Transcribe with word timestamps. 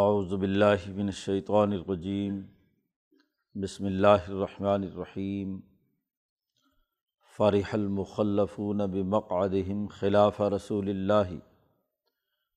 اعوذ 0.00 0.34
باللہ 0.34 0.90
من 0.94 1.06
الشیطان 1.06 1.72
الرجیم، 1.72 2.42
بسم 3.54 3.84
اللہ 3.84 4.28
الرحمن 4.28 4.82
الرحیم۔ 4.82 5.60
فرح 7.36 7.72
المخلفون 7.72 8.78
بمقعدہم 8.78 9.86
خلاف 9.86 10.40
رسول 10.40 10.88
اللہ 10.88 11.32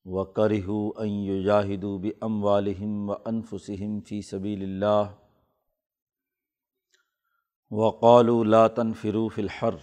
و 0.06 0.20
وکرہوا 0.20 1.04
ان 1.04 1.10
یجاہدوا 1.10 1.98
باموالہم 1.98 3.10
وانفسہم 3.10 4.00
فی 4.02 4.22
سبیل 4.22 4.64
اللہ 4.64 5.12
وقالوا 7.72 8.44
لا 8.44 8.68
تنفروا 8.68 9.28
فی 9.36 9.42
الحر، 9.42 9.76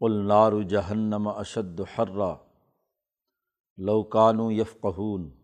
قل 0.00 0.26
نار 0.26 0.62
جہنم 0.62 1.28
اشد 1.28 1.80
حرا، 1.80 2.34
لو 3.76 4.02
كانوا 4.02 4.52
یفقہون۔ 4.52 5.37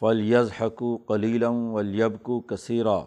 فلیز 0.00 0.50
حقو 0.60 0.96
کلیلم 0.98 1.54
ولیبکو 1.74 2.40
کثیرہ 2.40 2.98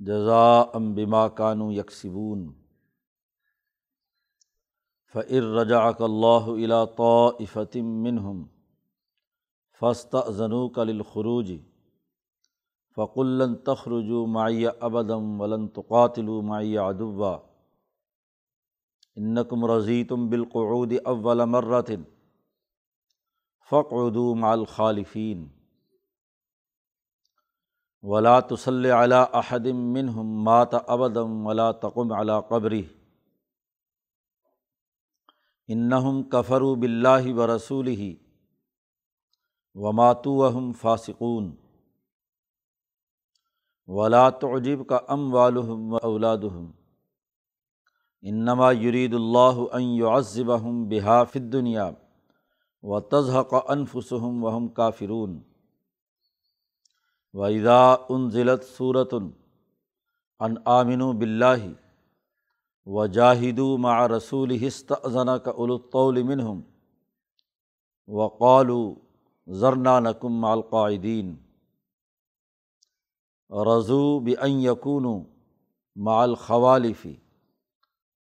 جزا 0.00 0.60
ام 0.60 0.94
بما 0.94 1.28
کانو 1.28 1.72
یکسبون 1.72 2.52
فعر 5.14 5.42
رجا 5.42 5.82
اللہ 6.00 6.48
الا 6.48 6.84
طافتم 6.84 7.92
منہم 8.02 8.42
فسط 9.80 10.16
ضنو 10.28 10.68
کلخروج 10.68 11.52
فقلن 12.96 13.54
تخرجو 13.56 14.26
معیہ 14.26 14.68
ابدم 14.80 15.40
ولن 15.40 15.68
تقاتلو 15.68 16.42
معیہ 16.42 16.80
ادوا 16.80 17.36
انکم 19.16 19.66
رضیتم 19.66 20.28
بالقعود 20.28 20.92
اول 21.04 21.44
مرتن 21.44 22.02
فقعدو 23.70 24.34
مع 24.34 24.50
الخالفین 24.50 25.46
ولا 28.04 28.38
تسل 28.40 28.86
علی 28.92 29.20
احد 29.32 29.66
منہم 29.74 30.32
مات 30.44 30.74
ابدم 30.74 31.46
ولا 31.46 31.70
تقم 31.80 32.12
علی 32.12 32.40
قبری 32.48 32.82
انہم 35.68 36.22
کفروا 36.30 36.74
باللہ 36.76 37.32
و 37.34 37.46
رسول 37.46 37.88
ہی 37.88 38.14
و 39.76 39.92
ماتوہم 39.92 40.72
فاسقون 40.72 41.50
ولا 43.88 44.28
تعجب 44.40 44.86
کا 44.86 44.98
ام 45.08 45.32
والم 45.34 45.92
و 45.92 45.98
اولادہم 46.02 46.70
انما 48.22 48.70
یرید 48.72 49.14
اللہ 49.14 49.64
ان 49.72 49.82
يعذبہم 49.82 50.84
بہا 50.88 51.22
فی 51.24 51.38
الدنیا 51.38 51.90
و 52.82 53.00
تضحق 53.00 53.54
انفسم 53.70 54.44
وہم 54.44 54.68
کافرون 54.68 55.40
و 57.34 57.42
ادا 57.42 57.94
ان 58.08 58.30
ضلعت 58.30 58.64
صورت 58.64 59.14
ان 60.40 60.54
آمن 60.64 61.00
و 61.00 61.12
بلّہ 61.12 61.68
و 62.86 63.06
جاہد 63.06 63.58
مع 63.78 64.08
رسول 64.08 64.66
ہست 64.66 64.92
ضنا 65.12 65.38
کا 65.38 65.50
الطول 65.50 66.22
منہم 66.22 66.60
و 68.06 68.28
قالو 68.28 68.94
ذرنا 69.48 69.98
نقم 70.00 70.40
مالقائدین 70.40 71.36
رضو 73.50 74.20
بن 74.20 74.60
یقون 74.60 75.24
مال 75.96 76.34
خوالفی 76.34 77.14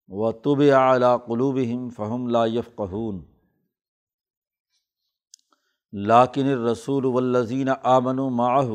و 0.09 0.31
طب 0.31 0.61
اعلیٰ 0.73 1.17
قلوبہم 1.25 1.89
فہم 1.89 2.27
لا 2.27 2.45
یفقہون 2.45 3.21
لاکن 6.05 6.47
رسول 6.47 7.05
والذین 7.05 7.69
آمن 7.83 8.19
و 8.19 8.29
معاہ 8.29 8.69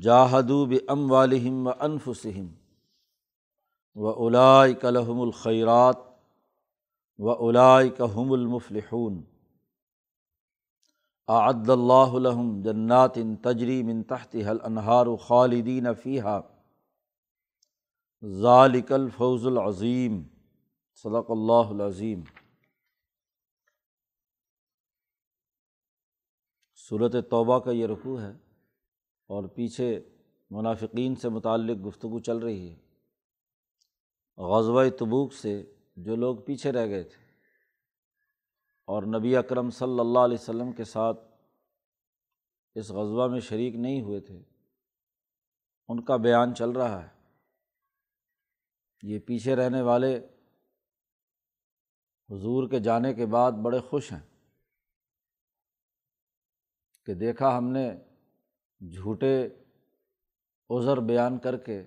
جاہدو 0.00 0.64
بم 0.66 1.10
والم 1.12 1.66
و 1.66 1.70
انفسم 1.80 2.46
و 3.96 4.26
الائی 4.26 4.74
کلحم 4.74 5.20
الخیرات 5.20 5.96
و 7.18 7.48
الائی 7.48 7.90
کہم 7.90 8.32
المفلحون 8.32 9.22
اعد 11.28 11.70
اللہ 11.70 12.14
الحم 12.14 12.62
جنات 12.62 13.16
ان 13.16 13.36
تجری 13.36 13.82
من 13.82 14.02
تحت 14.02 14.34
حل 14.34 14.58
انہار 14.64 15.06
و 15.06 15.16
خالدین 15.16 15.94
فیحہ 16.02 16.40
ذالک 18.22 18.92
الفوز 18.92 19.46
العظیم 19.46 20.22
صدق 20.96 21.30
اللہ 21.30 21.70
العظیم 21.70 22.20
صورت 26.88 27.12
توبہ 27.30 27.58
کا 27.58 27.70
یہ 27.70 27.86
رقوع 27.86 28.20
ہے 28.20 28.30
اور 29.26 29.44
پیچھے 29.44 30.00
منافقین 30.50 31.14
سے 31.14 31.28
متعلق 31.28 31.86
گفتگو 31.86 32.18
چل 32.18 32.38
رہی 32.38 32.70
ہے۔ 32.70 32.76
غزوہ 34.36 34.84
تبوک 34.98 35.32
سے 35.32 35.74
جو 35.96 36.16
لوگ 36.16 36.36
پیچھے 36.36 36.72
رہ 36.72 36.86
گئے 36.86 37.04
تھے 37.04 37.22
اور 38.84 39.02
نبی 39.02 39.36
اکرم 39.36 39.70
صلی 39.70 40.00
اللہ 40.00 40.18
علیہ 40.18 40.38
وسلم 40.40 40.72
کے 40.72 40.84
ساتھ 40.84 41.20
اس 42.74 42.90
غزوہ 42.90 43.28
میں 43.28 43.40
شریک 43.40 43.74
نہیں 43.74 44.02
ہوئے 44.02 44.20
تھے، 44.20 44.42
ان 45.88 46.04
کا 46.04 46.16
بیان 46.16 46.54
چل 46.54 46.70
رہا 46.70 47.02
ہے۔ 47.02 47.08
یہ 49.02 49.18
پیچھے 49.18 49.56
رہنے 49.56 49.82
والے 49.82 50.16
حضور 52.30 52.68
کے 52.68 52.80
جانے 52.80 53.14
کے 53.14 53.26
بعد 53.26 53.52
بڑے 53.52 53.80
خوش 53.80 54.12
ہیں۔ 54.12 54.31
کہ 57.06 57.14
دیکھا 57.14 57.58
ہم 57.58 57.68
نے 57.68 57.94
جھوٹے 58.80 59.48
عذر 60.70 61.00
بیان 61.00 61.38
کر 61.38 61.56
کے 61.56 61.82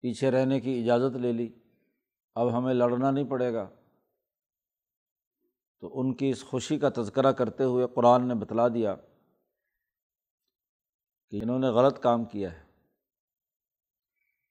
پیچھے 0.00 0.30
رہنے 0.30 0.60
کی 0.60 0.80
اجازت 0.80 1.16
لے 1.16 1.32
لی، 1.32 1.52
اب 2.34 2.58
ہمیں 2.58 2.74
لڑنا 2.74 3.10
نہیں 3.10 3.24
پڑے 3.24 3.52
گا۔ 3.52 3.70
تو 5.80 6.00
ان 6.00 6.14
کی 6.14 6.30
اس 6.30 6.44
خوشی 6.44 6.78
کا 6.78 6.88
تذکرہ 6.88 7.32
کرتے 7.32 7.64
ہوئے 7.64 7.86
قرآن 7.94 8.28
نے 8.28 8.34
بتلا 8.34 8.68
دیا 8.68 8.94
کہ 11.30 11.38
انہوں 11.42 11.58
نے 11.58 11.66
غلط 11.66 11.98
کام 11.98 12.24
کیا 12.24 12.52
ہے۔ 12.52 12.68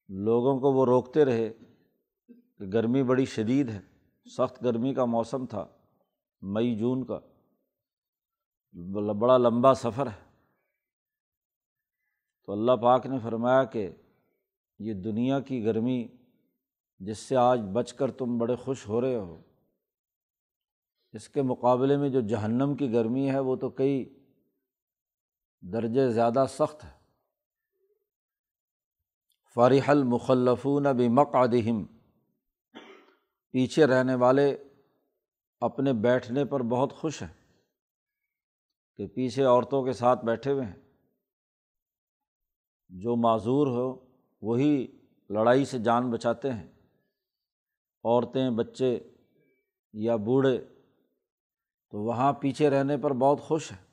لوگوں 0.09 0.59
کو 0.59 0.73
وہ 0.73 0.85
روکتے 0.85 1.25
رہے 1.25 1.49
کہ 2.27 2.65
گرمی 2.73 3.03
بڑی 3.03 3.25
شدید 3.25 3.69
ہے، 3.69 3.81
سخت 4.37 4.63
گرمی 4.63 4.93
کا 4.93 5.05
موسم 5.05 5.45
تھا، 5.45 5.67
مئی، 6.41 6.75
جون 6.75 7.05
کا۔ 7.05 7.19
مطلب 8.73 9.15
بڑا 9.15 9.37
لمبا 9.37 9.73
سفر 9.73 10.07
ہے۔ 10.07 10.25
تو 12.45 12.51
اللہ 12.51 12.71
پاک 12.71 13.05
نے 13.05 13.19
فرمایا 13.23 13.63
کہ 13.63 13.91
یہ 14.79 14.93
دنیا 14.93 15.39
کی 15.39 15.63
گرمی 15.65 16.07
جس 16.99 17.17
سے 17.17 17.35
آج 17.35 17.59
بچ 17.73 17.93
کر 17.93 18.11
تم 18.11 18.37
بڑے 18.37 18.55
خوش 18.55 18.87
ہو 18.87 19.01
رہے 19.01 19.15
ہو، 19.15 19.41
اس 21.13 21.29
کے 21.29 21.41
مقابلے 21.41 21.97
میں 21.97 22.09
جو 22.09 22.21
جہنم 22.21 22.75
کی 22.75 22.93
گرمی 22.93 23.29
ہے، 23.29 23.39
وہ 23.39 23.55
تو 23.55 23.69
کئی 23.69 24.23
درجے 25.61 26.11
زیادہ 26.11 26.45
سخت 26.49 26.83
ہے۔ 26.83 26.97
فارح 29.53 29.87
المخلفون 29.87 30.85
بھی 30.97 31.09
پیچھے 33.51 33.85
رہنے 33.85 34.15
والے 34.15 34.57
اپنے 35.61 35.93
بیٹھنے 35.93 36.45
پر 36.45 36.59
بہت 36.59 36.93
خوش 36.93 37.21
ہیں۔ 37.21 37.36
کہ 38.97 39.07
پیچھے 39.07 39.43
عورتوں 39.43 39.85
کے 39.85 39.93
ساتھ 39.93 40.25
بیٹھے 40.25 40.51
ہوئے 40.51 40.65
ہیں۔ 40.65 40.93
جو 42.89 43.15
معذور 43.15 43.67
ہو، 43.67 44.05
وہی 44.41 44.87
لڑائی 45.29 45.65
سے 45.65 45.79
جان 45.79 46.11
بچاتے 46.11 46.53
ہیں۔ 46.53 46.67
عورتیں، 48.03 48.49
بچے 48.49 48.99
یا 49.93 50.15
بوڑھے، 50.15 50.65
تو 51.89 51.99
وہاں 51.99 52.33
پیچھے 52.33 52.69
رہنے 52.69 52.97
پر 52.97 53.13
بہت 53.13 53.39
خوش 53.39 53.71
ہیں۔ 53.71 53.87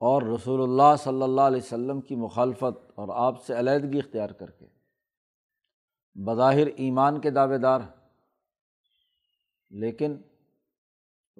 اور 0.00 0.22
رسول 0.22 0.62
اللہ 0.62 0.96
صلی 0.98 1.22
اللہ 1.22 1.40
علیہ 1.40 1.62
وسلم 1.62 2.00
کی 2.00 2.16
مخالفت 2.16 2.90
اور 2.94 3.08
آپ 3.08 3.44
سے 3.44 3.58
علیحدگی 3.58 3.98
اختیار 3.98 4.30
کر 4.30 4.50
کے 4.50 4.66
بظاہر 6.14 6.66
ایمان 6.66 7.20
کے 7.20 7.30
دعوے 7.30 7.58
دار 7.58 7.80
لیکن 9.70 10.16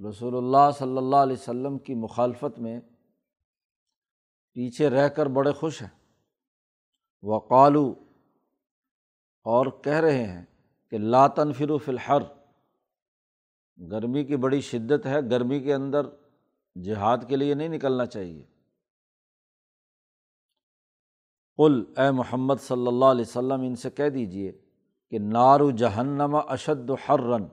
رسول 0.08 0.36
اللہ 0.36 0.70
صلی 0.74 0.96
اللہ 0.96 1.16
علیہ 1.16 1.36
وسلم 1.36 1.78
کی 1.78 1.94
مخالفت 1.94 2.58
میں 2.58 2.80
پیچھے 4.52 4.90
رہ 4.90 5.08
کر 5.08 5.26
بڑے 5.26 5.52
خوش 5.52 5.82
ہیں۔ 5.82 5.88
وقالو 7.22 7.90
اور 9.46 9.66
کہہ 9.84 10.00
رہے 10.00 10.26
ہیں 10.26 10.44
کہ 10.90 10.98
لاتن 10.98 11.52
فرو 11.52 11.78
الحر، 11.86 12.22
گرمی 13.90 14.24
کی 14.24 14.36
بڑی 14.36 14.60
شدت 14.60 15.06
ہے، 15.06 15.20
گرمی 15.30 15.60
کے 15.60 15.74
اندر 15.74 16.06
جہاد 16.84 17.18
کے 17.28 17.36
لیے 17.36 17.54
نہیں 17.54 17.68
نکلنا 17.68 18.06
چاہیے۔ 18.06 18.44
قل، 21.56 21.84
اے 21.96 22.10
محمد 22.10 22.54
صلی 22.60 22.86
اللہ 22.86 23.04
علیہ 23.04 23.28
وسلم، 23.28 23.60
ان 23.60 23.74
سے 23.74 23.90
کہہ 23.90 24.08
دیجیے 24.08 24.52
کہ 25.08 25.18
نار 25.18 25.60
و 25.60 25.70
جہنما 25.70 26.38
اشد 26.38 26.90
حرن 26.90 27.44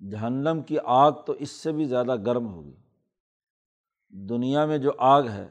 جہنم 0.00 0.62
کی 0.66 0.76
آگ 0.84 1.12
تو 1.12 1.32
اس 1.32 1.50
سے 1.50 1.72
بھی 1.72 1.84
زیادہ 1.84 2.16
گرم 2.26 2.48
ہوگی۔ 2.48 2.76
دنیا 4.08 4.66
میں 4.66 4.78
جو 4.78 4.90
آگ 4.98 5.22
ہے، 5.22 5.48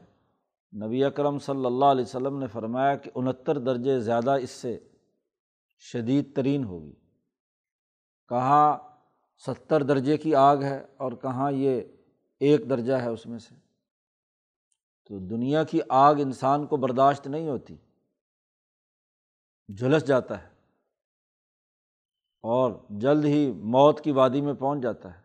نبی 0.84 1.04
اکرم 1.04 1.38
صلی 1.38 1.66
اللہ 1.66 1.84
علیہ 1.84 2.04
وسلم 2.04 2.38
نے 2.38 2.46
فرمایا 2.46 2.96
کہ 2.96 3.10
انہتر 3.14 3.58
درجے 3.58 4.00
زیادہ 4.00 4.30
اس 4.30 4.50
سے 4.50 4.88
شدید 5.78 6.36
ترین 6.36 6.64
ہوگی۔ 6.64 6.92
کہاں 8.28 8.78
ستر 9.46 9.82
درجے 9.82 10.16
کی 10.16 10.34
آگ 10.34 10.56
ہے 10.56 10.86
اور 10.96 11.12
کہاں 11.12 11.52
یہ 11.52 11.82
ایک 12.40 12.70
درجہ 12.70 12.92
ہے 12.92 13.08
اس 13.08 13.26
میں 13.26 13.38
سے؟ 13.38 13.54
تو 15.08 15.18
دنیا 15.18 15.64
کی 15.64 15.80
آگ 15.88 16.14
انسان 16.14 16.66
کو 16.66 16.76
برداشت 16.76 17.26
نہیں 17.26 17.48
ہوتی 17.48 17.76
جھلس 19.76 20.06
جاتا 20.06 20.42
ہے۔ 20.42 20.57
اور 22.40 22.72
جلد 22.90 23.24
ہی 23.24 23.52
موت 23.52 24.00
کی 24.00 24.12
وادی 24.12 24.40
میں 24.40 24.54
پہنچ 24.54 24.82
جاتا 24.82 25.14
ہے۔ 25.14 25.22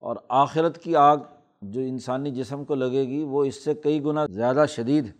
اور 0.00 0.16
آخرت 0.28 0.78
کی 0.78 0.96
آگ 0.96 1.16
جو 1.62 1.80
انسانی 1.80 2.30
جسم 2.30 2.64
کو 2.64 2.74
لگے 2.74 3.08
گی، 3.08 3.24
وہ 3.24 3.44
اس 3.44 3.64
سے 3.64 3.74
کئی 3.74 4.04
گنا 4.04 4.26
زیادہ 4.26 4.64
شدید 4.68 5.06
ہے۔ 5.06 5.12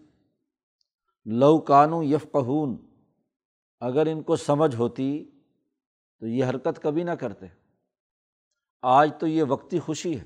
لو 1.25 1.59
کانو 1.59 2.03
یفقہون، 2.03 2.77
اگر 3.81 4.07
ان 4.07 4.23
کو 4.23 4.37
سمجھ 4.37 4.77
ہوتی 4.77 5.31
تو 6.19 6.27
یہ 6.27 6.45
حرکت 6.45 6.83
کبھی 6.83 7.03
نہ 7.03 7.11
کرتے۔ 7.11 7.47
آج 8.83 9.13
تو 9.21 9.27
یہ 9.27 9.43
وقتی 9.49 9.79
خوشی 9.79 10.21
ہے 10.21 10.25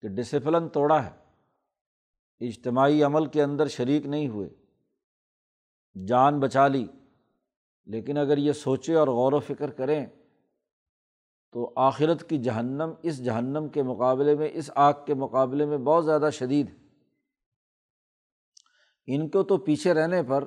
کہ 0.00 0.08
ڈسپلن 0.08 0.68
توڑا 0.68 1.06
ہے۔ 1.06 1.10
اجتماعی 2.46 3.02
عمل 3.02 3.26
کے 3.26 3.42
اندر 3.42 3.66
شریک 3.66 4.06
نہیں 4.06 4.28
ہوئے۔ 4.28 4.48
جان 6.06 6.40
بچا 6.40 6.68
لی۔ 6.68 6.86
لیکن 7.86 8.16
اگر 8.16 8.38
یہ 8.38 8.52
سوچے 8.52 8.94
اور 8.94 9.08
غور 9.08 9.32
و 9.32 9.40
فکر 9.40 9.70
کریں 9.70 10.06
تو 11.52 11.72
آخرت 11.76 12.28
کی 12.28 12.38
جہنم 12.38 12.92
اس 13.02 13.24
جہنم 13.24 13.68
کے 13.68 13.82
مقابلے 13.82 14.34
میں، 14.34 14.48
اس 14.52 14.70
آگ 14.74 14.92
کے 15.06 15.14
مقابلے 15.14 15.66
میں 15.66 15.78
بہت 15.78 16.04
زیادہ 16.04 16.28
شدید 16.32 16.70
ان 19.06 19.28
کو 19.28 19.42
تو 19.42 19.56
پیچھے 19.56 19.94
رہنے 19.94 20.22
پر 20.22 20.44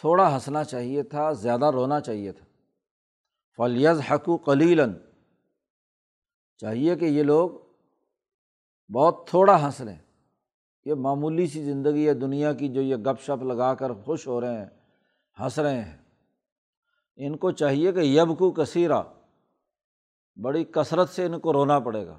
تھوڑا 0.00 0.34
ہنسنا 0.34 0.64
چاہیے 0.64 1.02
تھا، 1.02 1.32
زیادہ 1.32 1.70
رونا 1.70 2.00
چاہیے 2.00 2.32
تھا۔ 2.32 2.44
فلیز 3.56 4.00
حقو 4.10 4.38
کلیلاً 4.38 4.92
چاہیے 6.56 6.96
کہ 6.96 7.04
یہ 7.04 7.22
لوگ 7.22 7.50
بہت 8.92 9.26
تھوڑا 9.26 9.66
ہنس 9.66 9.80
لیں۔ 9.80 9.98
یہ 10.84 10.94
معمولی 10.94 11.46
سی 11.46 11.64
زندگی 11.64 12.08
ہے، 12.08 12.14
دنیا 12.14 12.52
کی 12.52 12.68
جو 12.68 12.82
یہ 12.82 12.96
گپ 12.96 13.20
شپ 13.20 13.42
لگا 13.42 13.74
کر 13.74 13.92
خوش 13.92 14.26
ہو 14.26 14.40
رہے 14.40 14.58
ہیں۔ 14.58 14.75
ہنس 15.40 15.58
رہے 15.58 15.80
ہیں۔ 15.80 15.98
ان 17.16 17.36
کو 17.36 17.50
چاہیے 17.50 17.92
کہ 17.92 17.98
یب 17.98 18.38
کو 18.38 18.50
کثیرہ 18.50 19.02
بڑی 20.42 20.64
کثرت 20.64 21.08
سے 21.08 21.24
ان 21.24 21.40
کو 21.40 21.52
رونا 21.52 21.78
پڑے 21.78 22.06
گا۔ 22.06 22.18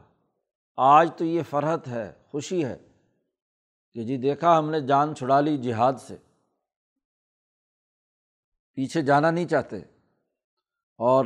آج 0.78 1.10
تو 1.18 1.26
یہ 1.26 1.42
فرحت 1.50 1.88
ہے، 1.88 2.14
خوشی 2.32 2.66
ہے 2.66 2.78
کہ 3.94 4.04
جی 4.04 4.18
دیکھا 4.18 4.60
ہم 4.60 4.70
نے 4.70 4.82
جان 4.82 5.16
چھڑا 5.16 5.40
لی 5.40 5.58
جہاد 5.58 5.94
سے۔ 5.94 6.18
پیچھے 8.74 9.02
جانا 9.02 9.32
نہیں 9.32 9.46
چاہتے۔ 9.46 9.78
اور 10.98 11.26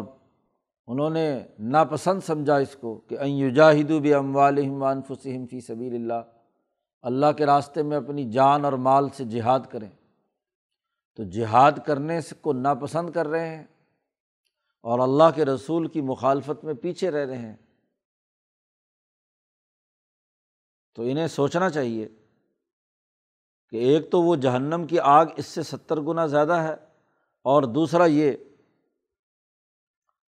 انہوں 0.88 1.10
نے 1.10 1.48
ناپسند 1.60 2.20
سمجھا 2.20 2.56
اس 2.56 2.76
کو 2.82 3.02
کہ 3.08 3.18
یجاہدو 3.24 4.00
بھی 4.00 4.14
اموالحم 4.14 5.02
فسم 5.02 5.46
فی 5.46 5.60
سبیل 5.60 5.96
اللہ 5.96 6.32
اللہ 7.02 7.26
کے 7.38 7.46
راستے 7.46 7.84
میں 7.84 7.98
اپنی 7.98 8.32
جان 8.32 8.66
اور 8.66 8.74
مال 8.74 9.10
سے 9.10 9.26
جہاد 9.26 9.60
کریں۔ 9.70 9.90
تو 11.16 11.24
جہاد 11.24 11.72
کرنے 11.86 12.22
سے 12.22 12.36
کو 12.42 12.54
ناپسند 12.54 13.10
کر 13.10 13.28
رہے 13.28 13.58
ہیں 13.58 13.64
اور 14.82 15.00
اللہ 15.00 15.24
کے 15.36 15.46
رسول 15.46 15.88
کی 15.88 16.02
مخالفت 16.02 16.64
میں 16.64 16.74
پیچھے 16.74 17.12
رہ 17.12 17.26
رہے 17.26 17.38
ہیں۔ 17.38 17.56
تو 20.96 21.04
انہیں 21.04 21.28
سوچنا 21.28 21.70
چاہیے 21.70 22.10
کہ 23.70 23.76
ایک 23.76 24.12
تو 24.12 24.22
وہ 24.22 24.36
جہنم 24.36 24.88
کی 24.88 25.00
آگ 25.00 25.26
اس 25.38 25.46
سے 25.46 25.64
ستر 25.64 26.02
گنا 26.02 26.26
زیادہ 26.26 26.54
ہے 26.54 26.74
اور 27.44 27.64
دوسرا 27.64 28.06
یہ 28.06 28.32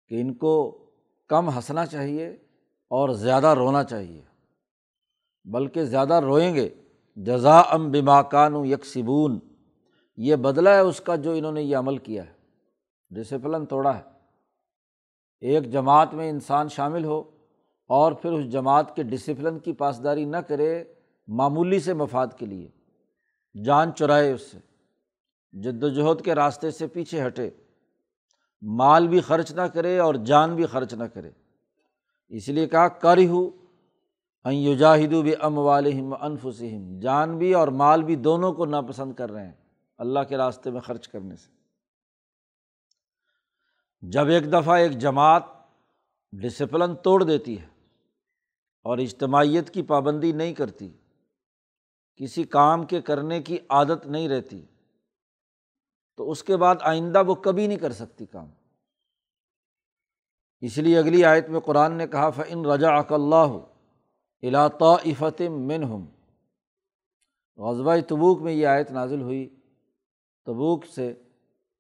کہ 0.08 0.22
ان 0.22 0.34
کو 0.34 0.86
کم 1.28 1.50
ہنسنا 1.50 1.86
چاہیے 1.86 2.30
اور 2.88 3.10
زیادہ 3.10 3.48
رونا 3.48 3.84
چاہیے، 3.84 4.22
بلکہ 5.46 5.86
زیادہ 5.86 6.14
روئیں 6.14 6.56
گے۔ 6.56 6.70
جزا 7.16 7.60
ام 7.60 7.92
بماکان 7.92 8.66
یکسبون۔ 8.66 9.53
یہ 10.18 10.36
بدلہ 10.36 10.70
ہے 10.70 10.80
اس 10.80 11.02
کا 11.02 11.16
جو 11.16 11.32
انہوں 11.32 11.52
نے 11.52 11.62
یہ 11.62 11.78
عمل 11.78 11.98
کیا 11.98 12.26
ہے۔ 12.26 12.34
ڈسپلن 13.10 13.66
توڑا 13.66 13.98
ہے۔ 13.98 14.02
ایک 15.42 15.72
جماعت 15.72 16.14
میں 16.14 16.30
انسان 16.30 16.70
شامل 16.70 17.06
ہو 17.06 17.24
اور 17.88 18.12
پھر 18.12 18.32
اس 18.32 18.50
جماعت 18.50 18.96
کے 18.96 19.04
ڈسپلن 19.04 19.60
کی 19.60 19.74
پاسداری 19.74 20.26
نہ 20.26 20.38
کرے 20.38 20.84
معمولی 21.28 21.80
سے 21.80 21.94
مفاد 21.94 22.28
کے 22.38 22.46
لیے۔ 22.46 22.70
جان 23.64 23.94
چرائے 23.94 24.32
اس 24.32 24.42
سے۔ 24.42 24.58
جد 25.52 25.84
وجہد 25.84 26.26
کے 26.26 26.36
راستے 26.36 26.72
سے 26.72 26.88
پیچھے 26.88 27.28
ہٹے۔ 27.28 27.50
مال 28.62 29.08
بھی 29.08 29.20
خرچ 29.20 29.52
نہ 29.52 29.62
کرے 29.62 30.00
اور 30.00 30.16
جان 30.16 30.56
بھی 30.56 30.66
خرچ 30.66 30.94
نہ 30.94 31.04
کرے۔ 31.04 31.32
اس 32.30 32.50
لیے 32.50 32.68
کہا 32.68 32.88
کر 32.88 33.18
ہو 33.18 33.50
یوجاہدو 34.52 35.22
بھی 35.22 35.34
ام 35.42 35.58
والم 35.58 36.16
انفسم 36.22 37.00
جان 37.00 37.38
بھی 37.38 37.54
اور 37.54 37.68
مال 37.68 38.04
بھی 38.04 38.16
دونوں 38.16 38.54
کو 38.54 38.66
ناپسند 38.66 39.14
کر 39.14 39.32
رہے 39.32 39.46
ہیں۔ 39.46 39.63
اللہ 39.98 40.20
کے 40.30 40.38
راستے 40.38 40.72
میں 40.72 40.82
خرچ 40.82 41.08
کرنے 41.08 41.36
سے۔ 41.36 41.52
جب 44.02 44.28
ایک 44.28 44.52
دفعہ 44.54 44.78
ایک 44.78 44.98
جماعت 44.98 45.44
ڈسپلن 46.32 46.96
توڑ 46.96 47.24
دیتی 47.24 47.62
ہے 47.62 47.68
اور 48.82 48.98
اجتماعیت 48.98 49.70
کی 49.70 49.82
پابندی 49.82 50.32
نہیں 50.32 50.54
کرتی، 50.54 50.92
کسی 52.16 52.44
کام 52.44 52.86
کے 52.86 53.02
کرنے 53.02 53.42
کی 53.42 53.58
عادت 53.70 54.08
نہیں 54.08 54.30
رہتی، 54.30 54.66
تو 56.16 56.32
اس 56.32 56.44
کے 56.44 56.58
بعد 56.58 56.76
آئندہ 56.82 57.24
وہ 57.28 57.36
کبھی 57.36 57.68
نہیں 57.68 57.78
کر 57.78 57.92
سکتی 57.92 58.26
کام۔ 58.26 58.50
اس 60.60 60.78
لیے 60.78 60.98
اگلی 60.98 61.26
آیت 61.26 61.50
میں 61.50 61.60
قرآن 61.60 61.94
نے 61.94 62.08
کہا 62.08 62.30
فن 62.30 62.66
رجا 62.66 62.90
اک 62.90 63.14
اللہ 63.14 63.58
الاطا 64.44 64.96
فتم 65.18 65.68
من 65.68 65.84
ہم 65.84 66.06
غزبۂ 67.58 68.00
تبوک 68.08 68.42
میں 68.42 68.54
یہ 68.54 68.68
آیت 68.68 68.92
نازل 68.92 69.22
ہوئی۔ 69.22 69.63
تبوک 70.46 70.86
سے 70.86 71.14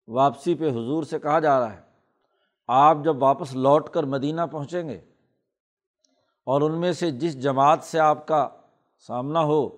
واپسی 0.08 0.56
پہ 0.56 0.70
حضور 0.70 1.04
سے 1.04 1.20
کہا 1.20 1.40
جا 1.40 1.60
رہا 1.60 1.74
ہے۔ 1.74 1.82
آپ 2.68 2.98
جب 3.04 3.24
واپس 3.24 3.56
لوٹ 3.56 3.90
کر 3.90 4.04
مدینہ 4.04 4.42
پہنچیں 4.52 4.90
گے 4.90 5.02
اور 6.44 6.62
ان 6.62 6.82
میں 6.82 6.92
سے 6.92 7.12
جس 7.12 7.42
جماعت 7.44 7.84
سے 7.84 8.00
آپ 8.00 8.28
کا 8.28 8.50
سامنا 8.98 9.40
ہو، 9.44 9.70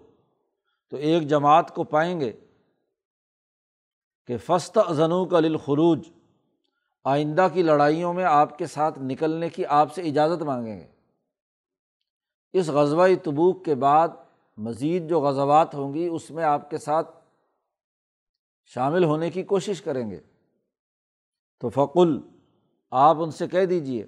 تو 0.89 0.97
ایک 0.97 1.27
جماعت 1.27 1.75
کو 1.75 1.83
پائیں 1.83 2.19
گے 2.19 2.31
کہ 4.27 4.37
فسط 4.37 4.77
ازنو 4.87 5.25
کا 5.25 5.39
للخروج، 5.39 6.09
آئندہ 7.03 7.47
کی 7.53 7.61
لڑائیوں 7.61 8.13
میں 8.13 8.25
آپ 8.25 8.57
کے 8.57 8.65
ساتھ 8.65 8.99
نکلنے 8.99 9.49
کی 9.49 9.65
آپ 9.65 9.93
سے 9.93 10.01
اجازت 10.01 10.41
مانگیں 10.41 10.79
گے۔ 10.79 10.87
اس 12.53 12.69
غزبۂ 12.69 13.09
تبوک 13.23 13.65
کے 13.65 13.75
بعد 13.75 14.07
مزید 14.57 15.09
جو 15.09 15.21
غزوات 15.21 15.75
ہوں 15.75 15.93
گی، 15.93 16.07
اس 16.07 16.31
میں 16.31 16.43
آپ 16.43 16.69
کے 16.69 16.77
ساتھ 16.77 17.24
شامل 18.65 19.03
ہونے 19.03 19.29
کی 19.29 19.43
کوشش 19.43 19.81
کریں 19.81 20.11
گے۔ 20.11 20.19
تو 21.59 21.69
فقل، 21.69 22.19
آپ 22.91 23.17
ان 23.19 23.31
سے 23.31 23.47
کہہ 23.47 23.65
دیجیے 23.65 24.05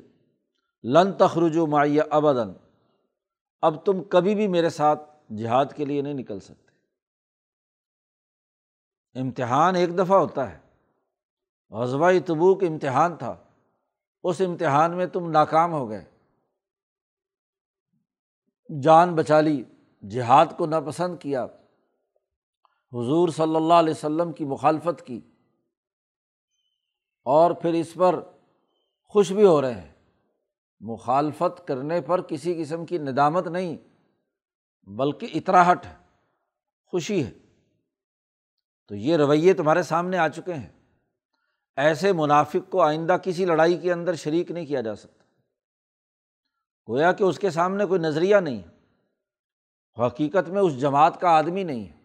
لن 0.84 1.14
تخرج 1.14 1.58
و 1.58 1.68
معیہ 1.68 2.02
ابدن 2.10 2.54
اب 3.62 3.86
تم 3.86 4.04
کبھی 4.04 4.36
بھی 4.36 4.48
میرے 4.48 4.70
ساتھ 4.70 5.34
جہاد 5.34 5.66
کے 5.76 5.86
لیے 5.86 6.02
نہیں 6.02 6.14
نکل 6.14 6.40
سکتے۔ 6.40 6.68
امتحان 9.20 9.76
ایک 9.76 9.98
دفعہ 9.98 10.18
ہوتا 10.18 10.52
ہے۔ 10.52 10.60
غزبۂ 11.70 12.16
تبوک 12.26 12.64
امتحان 12.64 13.16
تھا۔ 13.16 13.44
اس 14.24 14.42
امتحان 14.46 14.98
میں 14.98 15.06
تم 15.06 15.32
ناکام 15.32 15.74
ہو 15.74 15.90
گئے۔ 15.90 16.06
جان 18.82 19.16
بچا 19.16 19.42
لی، 19.42 19.64
جہاد 20.10 20.46
کو 20.58 20.66
ناپسند 20.66 21.18
کیا۔ 21.20 21.48
حضور 22.94 23.30
صلی 23.30 23.56
اللہ 23.56 23.74
علیہ 23.74 23.94
وسلم 23.94 24.32
کی 24.32 24.46
مخالفت 24.46 25.06
کی 25.06 25.22
اور 27.24 27.52
پھر 27.52 27.74
اس 27.74 27.94
پر 27.94 28.20
خوش 29.04 29.32
بھی 29.32 29.46
ہو 29.46 29.62
رہے 29.62 29.82
ہیں۔ 29.82 29.94
مخالفت 30.80 31.68
کرنے 31.68 32.02
پر 32.02 32.22
کسی 32.22 32.64
قسم 32.64 32.86
کی 32.86 32.98
ندامت 32.98 33.48
نہیں، 33.48 33.78
بلکہ 34.84 35.28
اطراہٹ 35.34 35.86
ہے، 35.86 35.96
خوشی 36.86 37.26
ہے۔ 37.26 37.32
تو 38.88 38.96
یہ 38.96 39.18
رویے 39.18 39.54
تمہارے 39.54 39.84
سامنے 39.84 40.18
آ 40.18 40.28
چکے 40.28 40.54
ہیں۔ 40.54 40.70
ایسے 41.76 42.14
منافق 42.14 42.72
کو 42.72 42.82
آئندہ 42.82 43.18
کسی 43.24 43.46
لڑائی 43.46 43.78
کے 43.78 43.94
اندر 43.94 44.16
شریک 44.16 44.52
نہیں 44.52 44.66
کیا 44.66 44.82
جا 44.82 44.96
سکتا۔ 44.96 45.24
گویا 46.90 47.12
کہ 47.12 47.24
اس 47.24 47.40
کے 47.40 47.50
سامنے 47.50 47.86
کوئی 47.86 48.02
نظریہ 48.02 48.36
نہیں 48.36 48.60
ہے 48.60 48.78
حقیقت 50.08 50.50
میں 50.50 50.62
اس 50.62 50.82
جماعت 50.82 51.22
کا 51.22 51.30
آدمی 51.30 51.64
نہیں۔ 51.64 51.86
ہے 51.86 51.97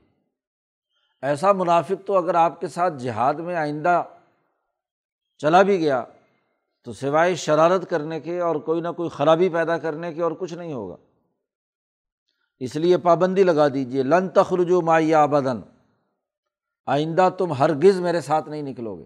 ایسا 1.23 1.53
منافق 1.53 2.07
تو 2.07 2.17
اگر 2.17 2.35
آپ 2.35 2.61
کے 2.61 2.69
ساتھ 2.69 2.95
جہاد 2.95 3.35
میں 3.35 3.57
آئندہ 3.57 4.03
چلا 5.39 5.63
بھی 5.63 5.79
گیا، 5.81 6.05
تو 6.83 6.93
سوائے 6.93 7.35
شرارت 7.35 7.91
کرنے 7.91 8.21
کے 8.21 8.41
اور 8.41 8.57
کوئی 8.57 8.81
نہ 8.81 8.89
کوئی 8.89 9.09
خرابی 9.09 9.49
پیدا 9.49 9.79
کرنے 9.79 10.13
کے 10.15 10.23
اور 10.23 10.33
کچھ 10.39 10.55
نہیں 10.55 10.73
ہوگا۔ 10.73 10.97
اس 12.59 12.77
لیے 12.77 12.99
پابندی 12.99 13.43
لگا 13.43 13.69
دیجیے 13.69 14.03
لن 14.03 14.29
تخرجو 14.29 14.81
مائیا 14.81 15.27
بدن 15.27 15.61
آئندہ 16.87 17.29
تم 17.39 17.53
ہرگز 17.53 18.01
میرے 18.01 18.21
ساتھ 18.21 18.49
نہیں 18.49 18.63
نکلو 18.63 18.97
گے 18.97 19.05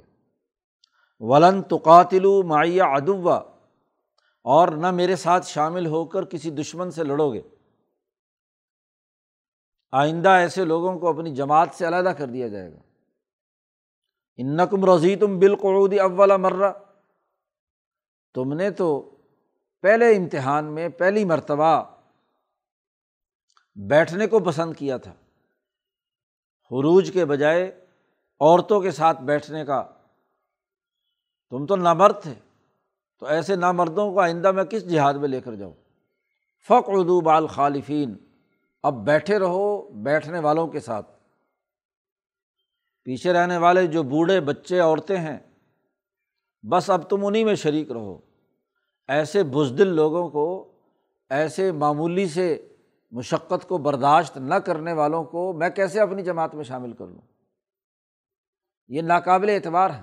ولن 1.21 1.63
تو 1.63 1.77
قاتل 1.77 2.27
معیہ 2.45 2.83
ادوا 2.83 3.41
اور 4.43 4.69
نہ 4.69 4.91
میرے 4.91 5.17
ساتھ 5.17 5.47
شامل 5.47 5.87
ہو 5.87 6.05
کر 6.05 6.25
کسی 6.25 6.51
دشمن 6.51 6.91
سے 6.91 7.05
لڑو 7.05 7.33
گے۔ 7.33 7.43
آئندہ 9.97 10.29
ایسے 10.29 10.65
لوگوں 10.65 10.99
کو 10.99 11.09
اپنی 11.09 11.35
جماعت 11.35 11.69
سے 11.75 11.87
علیحدہ 11.87 12.09
کر 12.09 12.27
دیا 12.27 12.49
جائے 12.49 12.73
گا۔ 12.73 12.79
ان 14.37 14.57
نقم 14.57 14.91
رضی 14.91 15.17
تم 15.17 15.39
بالقعودی 15.39 16.01
اول 16.01 16.37
مرہ۔ 16.37 16.73
تم 18.35 18.53
نے 18.53 18.71
تو 18.71 19.11
پہلے 19.83 20.17
امتحان 20.17 20.65
میں 20.65 20.89
پہلی 20.89 21.25
مرتبہ 21.25 21.85
بیٹھنے 23.75 24.27
کو 24.27 24.39
پسند 24.39 24.77
کیا 24.77 24.97
تھا۔ 24.97 25.13
حروج 26.71 27.11
کے 27.13 27.25
بجائے 27.25 27.87
عورتوں 28.41 28.81
کے 28.81 28.91
ساتھ 28.91 29.23
بیٹھنے 29.23 29.65
کا۔ 29.65 29.85
تم 31.51 31.67
تو 31.67 31.77
نامرد 31.77 32.23
تھے۔ 32.23 32.35
تو 33.19 33.27
ایسے 33.27 33.57
نامردوں 33.57 34.13
کو 34.13 34.21
آئندہ 34.21 34.53
میں 34.53 34.65
کس 34.65 34.89
جہاد 34.89 35.15
میں 35.15 35.29
لے 35.29 35.41
کر 35.41 35.55
جاؤں؟ 35.55 35.75
فق 36.65 36.85
اردو 36.87 37.21
بال 37.21 37.47
خالفین 37.47 38.15
اب 38.83 39.05
بیٹھے 39.05 39.39
رہو 39.39 39.89
بیٹھنے 39.93 40.39
والوں 40.39 40.69
کے 40.69 40.81
ساتھ۔ 40.81 41.11
پیچھے 43.05 43.33
رہنے 43.33 43.57
والے 43.57 43.87
جو 43.87 44.03
بوڑھے 44.03 44.41
بچے 44.41 44.81
عورتیں 44.81 45.17
ہیں، 45.17 45.39
بس 46.63 46.91
اب 46.91 47.11
تم 47.11 47.27
انہیں 47.27 47.45
میں 47.45 47.55
شریک 47.55 47.93
رہو۔ 47.93 48.21
ایسے 49.09 49.43
بزدل 49.43 49.89
لوگوں 49.89 50.29
کو، 50.29 50.73
ایسے 51.31 51.73
معمولی 51.73 52.29
سے 52.29 52.75
مشقت 53.11 53.69
کو 53.69 53.79
برداشت 53.79 54.37
نہ 54.37 54.55
کرنے 54.55 54.93
والوں 54.93 55.25
کو 55.25 55.53
میں 55.53 55.71
کیسے 55.71 56.01
اپنی 56.01 56.23
جماعت 56.23 56.55
میں 56.55 56.65
شامل 56.65 56.93
کر 56.93 57.07
لوں؟ 57.07 57.21
یہ 58.89 59.03
ناقابل 59.03 59.49
اعتبار 59.49 59.91
ہے۔ 59.91 60.03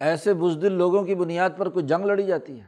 ایسے 0.00 0.34
بزدل 0.34 0.72
لوگوں 0.72 1.04
کی 1.04 1.14
بنیاد 1.14 1.50
پر 1.58 1.68
کوئی 1.68 1.86
جنگ 1.86 2.04
لڑی 2.04 2.22
جاتی 2.22 2.60
ہے۔ 2.60 2.66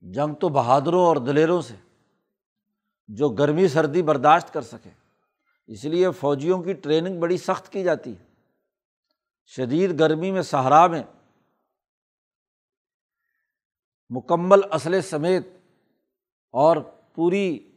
جنگ 0.00 0.34
تو 0.34 0.48
بہادروں 0.48 1.06
اور 1.06 1.16
دلیروں 1.16 1.60
سے۔ 1.60 1.74
جو 3.08 3.28
گرمی 3.28 3.68
سردی 3.68 4.02
برداشت 4.02 4.52
کر 4.52 4.62
سکے۔ 4.62 4.90
اس 5.66 5.84
لیے 5.84 6.10
فوجیوں 6.10 6.62
کی 6.62 6.72
ٹریننگ 6.72 7.20
بڑی 7.20 7.36
سخت 7.36 7.72
کی 7.72 7.84
جاتی 7.84 8.18
ہے۔ 8.18 8.24
شدید 9.46 10.00
گرمی 10.00 10.30
میں 10.30 10.42
صحرا 10.42 10.86
میں 10.86 11.02
مکمل 14.10 14.60
اصل 14.70 15.02
سمیت 15.02 15.46
اور 16.50 16.76
پوری 17.14 17.72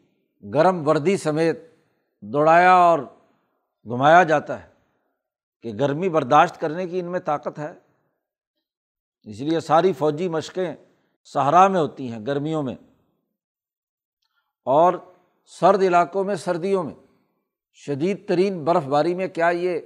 گرم 0.53 0.87
وردی 0.87 1.17
سمیت 1.17 1.59
دوڑایا 2.21 2.73
اور 2.73 2.99
گھمایا 3.85 4.23
جاتا 4.23 4.63
ہے 4.63 4.69
کہ 5.61 5.73
گرمی 5.79 6.09
برداشت 6.09 6.61
کرنے 6.61 6.87
کی 6.87 6.99
ان 6.99 7.11
میں 7.11 7.19
طاقت 7.19 7.59
ہے۔ 7.59 7.73
اس 9.23 9.39
لیے 9.39 9.59
ساری 9.59 9.93
فوجی 9.93 10.29
مشقیں 10.29 10.75
صحرا 11.23 11.67
میں 11.67 11.79
ہوتی 11.79 12.11
ہیں 12.11 12.25
گرمیوں 12.25 12.63
میں۔ 12.63 12.75
اور 14.65 15.10
سرد 15.51 15.83
علاقوں 15.83 16.23
میں، 16.23 16.35
سردیوں 16.35 16.83
میں۔ 16.83 16.93
شدید 17.79 18.27
ترین 18.27 18.63
برف 18.65 18.83
باری 18.83 19.13
میں 19.15 19.27
کیا 19.27 19.49
یہ 19.49 19.79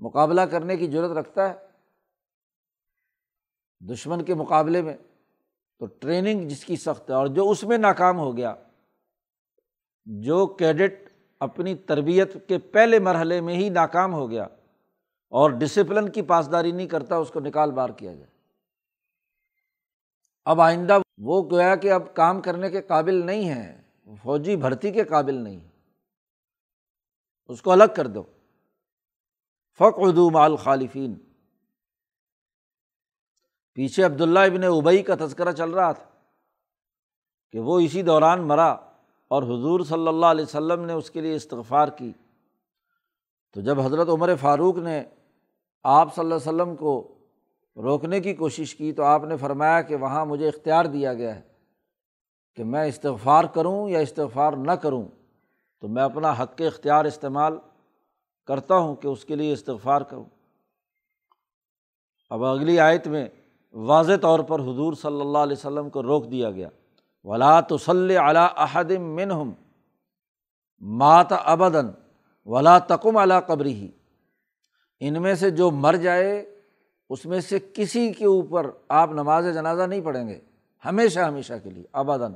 مقابلہ 0.00 0.40
کرنے 0.40 0.76
کی 0.76 0.86
ضرورت 0.90 1.16
رکھتا 1.16 1.48
ہے؟ 1.48 1.54
دشمن 3.80 4.24
کے 4.24 4.34
مقابلے 4.34 4.82
میں 4.82 4.96
تو 5.80 5.86
ٹریننگ 5.86 6.48
جس 6.48 6.64
کی 6.64 6.76
سخت 6.76 7.10
ہے، 7.10 7.14
اور 7.14 7.26
جو 7.26 7.48
اس 7.50 7.62
میں 7.64 7.78
ناکام 7.78 8.18
ہو 8.18 8.36
گیا، 8.36 8.54
جو 10.06 10.46
کیڈٹ 10.46 11.08
اپنی 11.40 11.74
تربیت 11.74 12.36
کے 12.48 12.58
پہلے 12.58 12.98
مرحلے 12.98 13.40
میں 13.40 13.54
ہی 13.54 13.68
ناکام 13.68 14.14
ہو 14.14 14.30
گیا 14.30 14.44
اور 15.32 15.50
ڈسپلن 15.50 16.08
کی 16.08 16.22
پاسداری 16.22 16.72
نہیں 16.72 16.86
کرتا، 16.86 17.16
اس 17.16 17.30
کو 17.30 17.40
نکال 17.40 17.70
بار 17.70 17.90
کیا 17.90 18.14
جائے۔ 18.14 18.30
اب 20.46 20.60
آئندہ 20.60 20.98
وہ 21.18 21.42
گویا 21.50 21.76
کہ 21.76 21.92
اب 21.92 22.14
کام 22.14 22.40
کرنے 22.40 22.70
کے 22.70 22.82
قابل 22.82 23.24
نہیں 23.26 23.48
ہے 23.48 23.81
فوجی 24.16 24.56
بھرتی 24.56 24.90
کے 24.90 25.04
قابل 25.04 25.34
نہیں 25.34 25.60
اس 27.48 27.62
کو 27.62 27.72
الگ 27.72 27.84
کر 27.96 28.06
دو۔ 28.06 28.22
فق 29.74 29.94
اردو 29.96 30.30
مال 30.30 30.56
خالفین 30.56 31.14
پیچھے 33.72 34.02
عبداللہ 34.02 34.38
ابن 34.38 34.64
ابئی 34.64 35.02
کا 35.02 35.14
تذکرہ 35.14 35.52
چل 35.52 35.70
رہا 35.70 35.92
تھا 35.92 36.04
کہ 37.50 37.58
وہ 37.58 37.80
اسی 37.80 38.02
دوران 38.02 38.48
مرا 38.48 38.70
اور 39.28 39.42
حضور 39.42 39.80
صلی 39.80 40.08
اللہ 40.08 40.26
علیہ 40.26 40.44
وسلم 40.44 40.84
نے 40.84 40.92
اس 40.92 41.10
کے 41.10 41.20
لیے 41.20 41.34
استغفار 41.34 41.88
کی۔ 41.88 42.12
تو 43.52 43.60
جب 43.60 43.80
حضرت 43.80 44.08
عمر 44.08 44.36
فاروق 44.40 44.76
نے 44.76 45.04
آپ 45.82 46.14
صلی 46.14 46.22
اللہ 46.22 46.34
علیہ 46.34 46.52
وسلم 46.52 46.76
کو 46.76 47.18
روکنے 47.76 48.20
کی 48.20 48.34
کوشش 48.34 48.74
کی 48.74 48.92
تو 48.92 49.02
آپ 49.02 49.24
نے 49.24 49.36
فرمایا 49.36 49.82
کہ 49.82 49.96
وہاں 49.96 50.26
مجھے 50.26 50.48
اختیار 50.48 50.84
دیا 50.84 51.14
گیا 51.14 51.36
ہے۔ 51.36 51.51
کہ 52.56 52.64
میں 52.64 52.88
استغفار 52.88 53.44
کروں 53.44 53.88
یا 53.88 53.98
استغفار 53.98 54.52
نہ 54.52 54.72
کروں، 54.72 55.08
تو 55.80 55.88
میں 55.88 56.02
اپنا 56.02 56.32
حق 56.32 56.60
اختیار 56.66 57.04
استعمال 57.04 57.58
کرتا 58.46 58.76
ہوں 58.76 58.94
کہ 58.94 59.06
اس 59.06 59.24
کے 59.24 59.36
لیے 59.36 59.52
استغفار 59.52 60.00
کروں۔ 60.00 60.24
اب 62.30 62.44
اگلی 62.44 62.80
آیت 62.80 63.06
میں 63.06 63.28
واضح 63.72 64.12
طور 64.22 64.40
پر 64.40 64.60
حضور 64.60 64.92
صلی 64.92 65.20
اللہ 65.20 65.38
علیہ 65.38 65.56
وسلم 65.56 65.90
کو 65.90 66.02
روک 66.02 66.30
دیا 66.30 66.50
گیا۔ 66.50 66.68
ولا 67.24 67.60
تو 67.60 67.76
صلی 67.76 68.16
علیٰ 68.16 68.46
احدم 68.56 69.02
منہم 69.02 69.52
مات 70.80 71.26
ابدن 71.30 71.90
ولا 72.44 72.78
تکم 72.78 73.16
علا 73.16 73.40
قبری 73.40 73.74
ہی 73.74 73.90
ان 75.00 75.22
میں 75.22 75.34
سے 75.34 75.50
جو 75.50 75.70
مر 75.70 75.94
جائے، 75.94 76.60
اس 77.10 77.26
میں 77.26 77.40
سے 77.40 77.58
کسی 77.74 78.12
کے 78.12 78.24
اوپر 78.24 78.70
آپ 78.88 79.10
نماز 79.10 79.44
جنازہ 79.54 79.82
نہیں 79.82 80.00
پڑھیں 80.00 80.28
گے۔ 80.28 80.40
ہمیشہ 80.84 81.20
ہمیشہ 81.20 81.52
کے 81.62 81.70
لیے 81.70 81.84
ابدن 81.92 82.32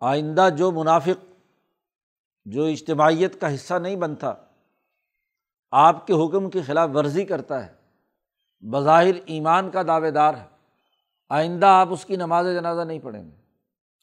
آئندہ 0.00 0.48
جو 0.58 0.72
منافق، 0.72 1.24
جو 2.44 2.64
اجتماعیت 2.64 3.40
کا 3.40 3.54
حصہ 3.54 3.74
نہیں 3.74 3.96
بنتا، 3.96 4.34
آپ 5.70 6.06
کے 6.06 6.12
حکم 6.12 6.50
کی 6.50 6.62
خلاف 6.62 6.88
ورزی 6.94 7.24
کرتا 7.24 7.66
ہے، 7.66 7.72
بظاہر 8.60 9.14
ایمان 9.26 9.70
کا 9.70 9.82
دعوے 9.82 10.10
دار 10.10 10.34
ہے۔ 10.34 10.46
آئندہ 11.28 11.66
آپ 11.66 11.88
اس 11.90 12.04
کی 12.04 12.16
نماز 12.16 12.46
جنازہ 12.46 12.82
نہیں 12.82 12.98
پڑھیں 12.98 13.30
گے۔ 13.30 13.36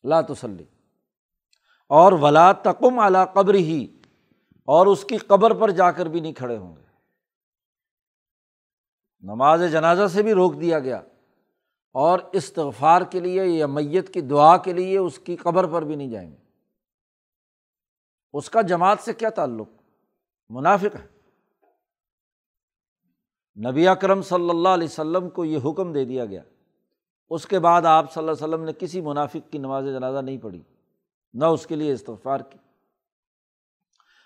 لا 0.03 0.21
تسلی۔ 0.21 0.63
اور 1.89 2.11
ولا 2.11 2.51
تقم 2.51 2.99
اعلیٰ 2.99 3.33
قبر 3.33 3.53
ہی 3.53 3.99
اور 4.65 4.87
اس 4.87 5.03
کی 5.03 5.17
قبر 5.17 5.53
پر 5.53 5.71
جا 5.71 5.91
کر 5.91 6.05
بھی 6.05 6.19
نہیں 6.19 6.33
کھڑے 6.33 6.57
ہوں 6.57 6.75
گے۔ 6.75 6.81
نماز 9.21 9.61
جنازہ 9.71 10.07
سے 10.07 10.23
بھی 10.23 10.33
روک 10.33 10.61
دیا 10.61 10.79
گیا۔ 10.79 11.01
اور 11.91 12.19
استغفار 12.33 13.01
کے 13.01 13.19
لیے 13.19 13.45
یا 13.45 13.65
میت 13.65 14.13
کی 14.13 14.21
دعا 14.21 14.57
کے 14.57 14.73
لیے 14.73 14.97
اس 14.97 15.19
کی 15.19 15.35
قبر 15.35 15.67
پر 15.67 15.81
بھی 15.81 15.95
نہیں 15.95 16.09
جائیں 16.09 16.31
گے۔ 16.31 16.37
اس 18.33 18.49
کا 18.49 18.61
جماعت 18.61 18.99
سے 18.99 19.13
کیا 19.13 19.29
تعلق؟ 19.29 19.69
منافق 20.49 20.95
ہے۔ 20.95 21.19
نبی 23.69 23.87
اکرم 23.87 24.21
صلی 24.21 24.49
اللہ 24.49 24.69
علیہ 24.69 24.87
وسلم 24.87 25.29
کو 25.29 25.45
یہ 25.45 25.59
حکم 25.65 25.93
دے 25.93 26.05
دیا 26.05 26.25
گیا۔ 26.25 26.41
اس 27.29 27.45
کے 27.45 27.59
بعد 27.59 27.81
آپ 27.81 28.13
صلی 28.13 28.21
اللہ 28.21 28.31
علیہ 28.31 28.47
وسلم 28.47 28.65
نے 28.65 28.71
کسی 28.79 29.01
منافق 29.01 29.51
کی 29.51 29.57
نماز 29.57 29.85
جنازہ 29.85 30.19
نہیں 30.19 30.37
پڑھی، 30.37 30.61
نہ 31.33 31.45
اس 31.45 31.67
کے 31.67 31.75
لیے 31.75 31.93
استغفار 31.93 32.39
کی۔ 32.39 32.57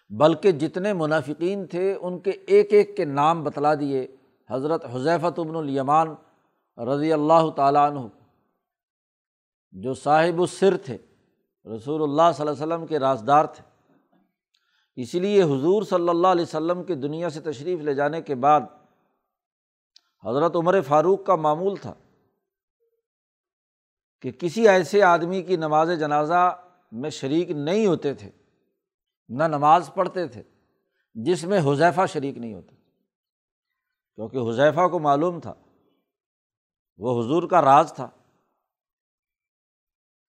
بلکہ 0.10 0.52
جتنے 0.52 0.94
منافقین 0.94 1.66
تھے، 1.66 1.98
ان 2.02 2.20
کے 2.20 2.30
ایک 2.30 2.74
ایک 2.74 2.98
کے 2.98 3.06
نام 3.06 3.44
بتلا 3.44 3.76
دیے۔ 3.76 4.08
حضرت 4.50 4.86
حضیفت 4.92 5.40
ابن 5.40 5.56
الیمان 5.56 6.16
رضی 6.78 7.14
اللہ 7.14 7.50
تعالیٰ 7.56 7.90
عنہ، 7.92 8.08
جو 9.72 9.94
صاحب 9.94 10.40
السر 10.42 10.78
تھے، 10.78 10.98
رسول 11.66 12.02
اللہ 12.04 12.32
صلی 12.36 12.48
اللہ 12.48 12.64
علیہ 12.64 12.64
وسلم 12.64 12.86
کے 12.86 13.00
رازدار 13.00 13.46
تھے۔ 13.46 13.64
اسی 14.98 15.20
لیے 15.20 15.44
حضور 15.44 15.84
صلی 15.84 16.10
اللہ 16.10 16.28
علیہ 16.28 16.44
وسلم 16.44 16.84
کی 16.84 16.96
دنیا 16.96 17.30
سے 17.30 17.42
تشریف 17.42 17.80
لے 17.80 17.94
جانے 17.94 18.22
کے 18.22 18.36
بعد 18.36 18.62
حضرت 20.24 20.56
عمر 20.56 20.80
فاروق 20.82 21.26
کا 21.26 21.36
معمول 21.36 21.76
تھا 21.76 21.94
کہ 24.22 24.32
کسی 24.32 24.68
ایسے 24.68 25.02
آدمی 25.04 25.42
کی 25.42 25.56
نماز 25.56 25.90
جنازہ 26.00 26.44
میں 26.92 27.10
شریک 27.10 27.52
نہیں 27.52 27.86
ہوتے 27.86 28.14
تھے، 28.14 28.30
نہ 29.30 29.44
نماز 29.44 29.90
پڑھتے 29.94 30.28
تھے، 30.28 30.44
جس 31.16 31.44
میں 31.44 31.60
حذیفہ 31.66 32.06
شریک 32.14 32.38
نہیں 32.38 32.54
ہوتے 32.54 32.76
کیونکہ 34.18 34.50
حذیفہ 34.50 34.88
کو 34.88 35.00
معلوم 35.00 35.40
تھا 35.40 35.54
وہ 36.98 37.24
حضور 37.24 37.44
کا 37.44 37.62
راز 37.62 37.94
تھا۔ 37.94 38.10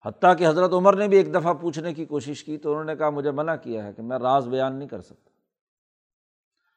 حتیٰ 0.04 0.38
کہ 0.38 0.46
حضرت 0.46 0.72
عمر 0.72 0.96
نے 0.96 1.08
بھی 1.08 1.16
ایک 1.16 1.34
دفعہ 1.34 1.54
پوچھنے 1.54 1.94
کی 1.94 2.04
کوشش 2.04 2.44
کی 2.44 2.58
تو 2.58 2.70
انہوں 2.70 2.84
نے 2.84 2.96
کہا، 2.96 3.10
مجھے 3.10 3.30
منع 3.30 3.56
کیا 3.56 3.84
ہے 3.84 3.92
کہ 3.92 4.02
میں 4.02 4.18
راز 4.18 4.48
بیان 4.48 4.76
نہیں 4.76 4.88
کر 4.88 5.00
سکتا۔ 5.00 5.30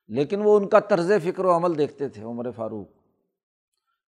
لیکن 0.08 0.42
وہ 0.44 0.58
ان 0.58 0.70
کا 0.70 0.80
طرز 0.80 1.12
فکر 1.24 1.46
و 1.46 1.56
عمل 1.56 1.78
دیکھتے 1.78 2.10
تھے، 2.10 2.24
عمر 2.24 2.52
فاروق، 2.52 2.88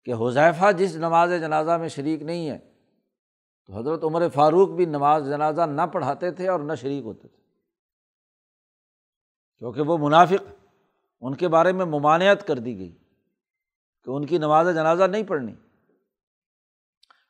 کہ 0.06 0.14
حذیفہ 0.14 0.72
جس 0.72 0.96
نماز 0.96 1.30
جنازہ 1.30 1.72
میں 1.72 1.88
شریک 1.88 2.22
نہیں 2.22 2.50
ہے، 2.50 2.60
تو 3.66 3.78
حضرت 3.78 4.04
عمر 4.04 4.30
فاروق 4.30 4.70
بھی 4.70 4.86
نماز 4.86 5.26
جنازہ 5.26 5.62
نہ 5.62 5.82
پڑھاتے 5.82 6.32
تھے 6.32 6.48
اور 6.48 6.60
نہ 6.60 6.74
شریک 6.74 7.04
ہوتے 7.04 7.28
تھے۔ 7.28 7.44
کیونکہ 9.58 9.82
وہ 9.82 9.98
منافق، 9.98 10.68
ان 11.22 11.36
کے 11.36 11.48
بارے 11.48 11.72
میں 11.72 11.86
ممانعت 11.86 12.48
کر 12.48 12.60
دی 12.60 12.78
گئی 12.78 12.98
کہ 14.04 14.10
ان 14.10 14.26
کی 14.26 14.38
نماز 14.38 14.68
جنازہ 14.74 15.04
نہیں 15.04 15.24
پڑھنی۔ 15.24 15.54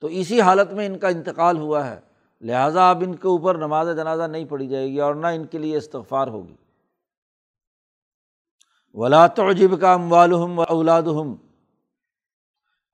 تو 0.00 0.06
اسی 0.06 0.40
حالت 0.40 0.72
میں 0.72 0.86
ان 0.86 0.98
کا 0.98 1.08
انتقال 1.08 1.56
ہوا 1.56 1.90
ہے۔ 1.90 2.00
لہٰذا 2.40 2.90
اب 2.90 3.02
ان 3.06 3.14
کے 3.14 3.28
اوپر 3.28 3.54
نماز 3.54 3.86
جنازہ 3.96 4.22
نہیں 4.22 4.44
پڑھی 4.44 4.68
جائے 4.68 4.88
گی 4.88 5.00
اور 5.00 5.14
نہ 5.14 5.26
ان 5.26 5.46
کے 5.46 5.58
لیے 5.58 5.76
استغفار 5.76 6.26
ہوگی۔ 6.26 6.56
ولا 8.94 9.26
تعجب 9.26 9.80
کا 9.80 9.92
اموالحم 9.92 10.58
و 10.58 10.62
اولاد 10.62 11.02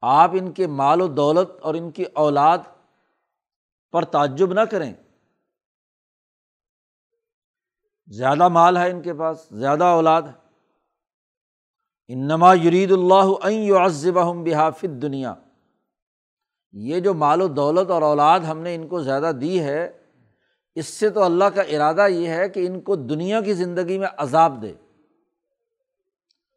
آپ 0.00 0.30
ان 0.32 0.52
کے 0.52 0.66
مال 0.66 1.00
و 1.00 1.08
دولت 1.08 1.60
اور 1.60 1.74
ان 1.74 1.90
کی 1.90 2.04
اولاد 2.14 2.58
پر 3.92 4.04
تعجب 4.04 4.52
نہ 4.52 4.60
کریں۔ 4.60 4.92
زیادہ 8.06 8.48
مال 8.48 8.76
ہے 8.76 8.90
ان 8.90 9.02
کے 9.02 9.14
پاس، 9.14 9.48
زیادہ 9.50 9.84
اولاد 9.84 10.22
ہے۔ 10.22 10.46
انما 12.08 12.54
یرید 12.54 12.92
اللہ 12.92 13.46
عزب 13.84 14.14
بحافظ 14.44 15.02
دنیا 15.02 15.34
یہ 16.78 17.00
جو 17.00 17.14
مال 17.14 17.42
و 17.42 17.48
دولت 17.48 17.90
اور 17.90 18.02
اولاد 18.02 18.40
ہم 18.40 18.58
نے 18.58 18.74
ان 18.74 18.88
کو 18.88 19.02
زیادہ 19.02 19.32
دی 19.40 19.60
ہے، 19.60 19.90
اس 20.74 20.86
سے 20.86 21.10
تو 21.10 21.22
اللہ 21.22 21.44
کا 21.44 21.62
ارادہ 21.62 22.06
یہ 22.08 22.28
ہے 22.28 22.48
کہ 22.48 22.66
ان 22.66 22.80
کو 22.80 22.96
دنیا 22.96 23.40
کی 23.40 23.52
زندگی 23.52 23.98
میں 23.98 24.08
عذاب 24.16 24.62
دے۔ 24.62 24.72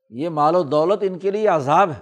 یہ 0.10 0.30
مال 0.30 0.56
و 0.56 0.64
دولت 0.64 1.00
ان 1.02 1.20
کے 1.20 1.32
لیے 1.32 1.48
عذاب 1.48 1.92
ہے۔ 1.92 2.02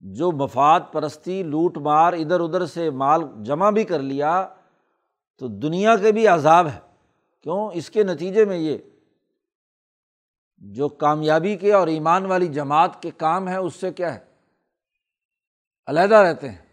جو 0.00 0.32
مفاد 0.32 0.80
پرستی، 0.92 1.42
لوٹ 1.42 1.78
مار، 1.78 2.12
ادھر 2.12 2.40
ادھر 2.40 2.66
سے 2.66 2.90
مال 2.90 3.22
جمع 3.42 3.70
بھی 3.70 3.84
کر 3.84 3.98
لیا، 3.98 4.48
تو 5.38 5.48
دنیا 5.48 5.96
کے 5.96 6.12
بھی 6.12 6.26
عذاب 6.26 6.66
ہے۔ 6.66 6.80
کیوں؟ 7.42 7.70
اس 7.74 7.90
کے 7.90 8.04
نتیجے 8.04 8.44
میں 8.44 8.56
یہ، 8.56 8.78
جو 10.58 10.88
کامیابی 10.88 11.56
کے 11.56 11.72
اور 11.72 11.86
ایمان 11.86 12.26
والی 12.26 12.46
جماعت 12.46 13.02
کے 13.02 13.10
کام 13.10 13.48
ہیں 13.48 13.56
اس 13.56 13.74
سے 13.74 13.92
کیا 13.92 14.14
ہے؟ 14.14 14.25
علیحدہ 15.86 16.14
رہتے 16.14 16.48
ہیں۔ 16.48 16.66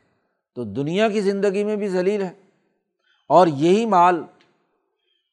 تو 0.56 0.64
دنیا 0.64 1.10
کی 1.10 1.22
زندگی 1.22 1.64
میں 1.64 1.76
بھی 1.76 1.88
ذلیل 1.88 2.24
ہے۔ 2.24 2.34
اور 3.28 3.48
یہی 3.48 3.86
مال 3.86 4.24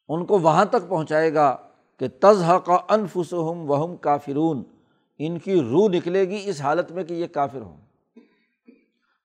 ان 0.08 0.26
کو 0.26 0.38
وہاں 0.38 0.64
تک 0.64 0.88
پہنچائے 0.88 1.34
گا 1.34 1.56
کہ 1.96 2.08
تز 2.20 2.42
حق 2.42 2.70
انفس 2.88 3.32
ہم 3.32 3.70
وہم 3.70 3.96
کافرون۔ 3.96 4.62
ان 5.18 5.38
کی 5.38 5.60
روح 5.60 5.88
نکلے 5.88 6.28
گی 6.28 6.42
اس 6.44 6.60
حالت 6.60 6.92
میں 6.92 7.04
کہ 7.04 7.14
یہ 7.14 7.26
کافر 7.26 7.60
ہوں۔ 7.60 7.76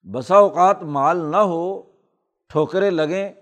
بسا 0.04 0.36
اوقات 0.36 0.84
مال 0.84 1.18
نہ 1.18 1.38
ہو، 1.38 1.82
ٹھوکرے 2.50 2.90
لگیں 2.90 3.34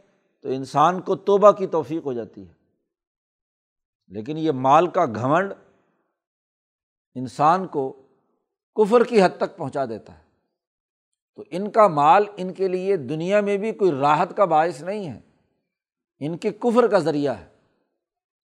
تو 0.41 0.49
انسان 0.49 1.01
کو 1.01 1.15
توبہ 1.15 1.51
کی 1.51 1.67
توفیق 1.67 2.05
ہو 2.05 2.13
جاتی 2.13 2.47
ہے۔ 2.47 2.53
لیکن 4.07 4.37
یہ 4.37 4.51
مال 4.51 4.87
کا 4.87 5.05
گھمنڈ 5.05 5.53
انسان 7.15 7.67
کو 7.67 8.01
کفر 8.75 9.03
کی 9.03 9.23
حد 9.23 9.37
تک 9.37 9.57
پہنچا 9.57 9.85
دیتا 9.85 10.17
ہے۔ 10.17 10.22
تو 11.35 11.43
ان 11.49 11.71
کا 11.71 11.87
مال 11.87 12.23
ان 12.37 12.53
کے 12.53 12.67
لیے 12.67 12.97
دنیا 12.97 13.41
میں 13.41 13.57
بھی 13.57 13.71
کوئی 13.71 13.91
راحت 13.91 14.37
کا 14.37 14.45
باعث 14.45 14.83
نہیں 14.83 15.09
ہے۔ 15.09 15.21
ان 16.19 16.37
کے 16.37 16.49
کفر 16.51 16.87
کا 16.87 16.99
ذریعہ 16.99 17.33
ہے۔ 17.33 17.53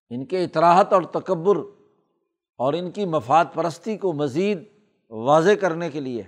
ان 0.10 0.26
کے 0.26 0.44
اطراحت 0.44 0.94
اور 0.94 1.02
تکبر 1.02 1.56
اور 2.58 2.74
ان 2.74 2.92
کی 2.92 3.06
مفاد 3.06 3.46
پرستی 3.54 3.98
کو 3.98 4.14
مزید 4.14 4.64
واضح 5.10 5.52
کرنے 5.62 5.90
کے 5.90 6.00
لیے 6.00 6.24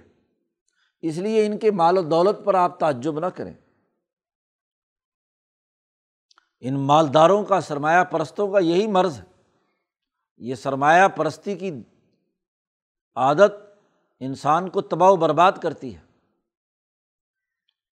اس 1.02 1.18
لیے 1.18 1.46
ان 1.46 1.58
کے 1.58 1.72
مال 1.72 1.98
و 1.98 2.02
دولت 2.02 2.46
پر 2.46 2.54
آپ 2.54 2.80
تعجب 2.80 3.20
نہ 3.20 3.26
کریں۔ 3.26 3.54
ان 6.60 6.80
مالداروں 6.80 7.44
کا 7.44 7.62
سرمایہ 7.62 8.04
پرستوں 8.04 8.52
کا 8.52 8.60
یہی 8.60 8.88
مرض 8.88 9.20
ہے۔ 9.20 9.26
یہ 10.38 10.56
سرمایہ 10.56 11.08
پرستی 11.08 11.56
کی 11.56 11.72
عادت 13.16 13.52
انسان 14.20 14.70
کو 14.70 14.82
تباہ 14.82 15.10
و 15.10 15.16
برباد 15.16 15.52
کرتی 15.62 15.96
ہے۔ 15.96 16.11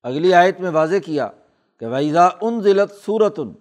اگلی 0.05 0.33
آیت 0.33 0.59
میں 0.59 0.69
واضح 0.71 0.99
کیا 1.05 1.27
کہ 1.81 1.87
ویزا 1.87 2.27
ان 2.41 2.61
ضلعت 2.61 2.91
صورت 3.05 3.39
ان 3.39 3.53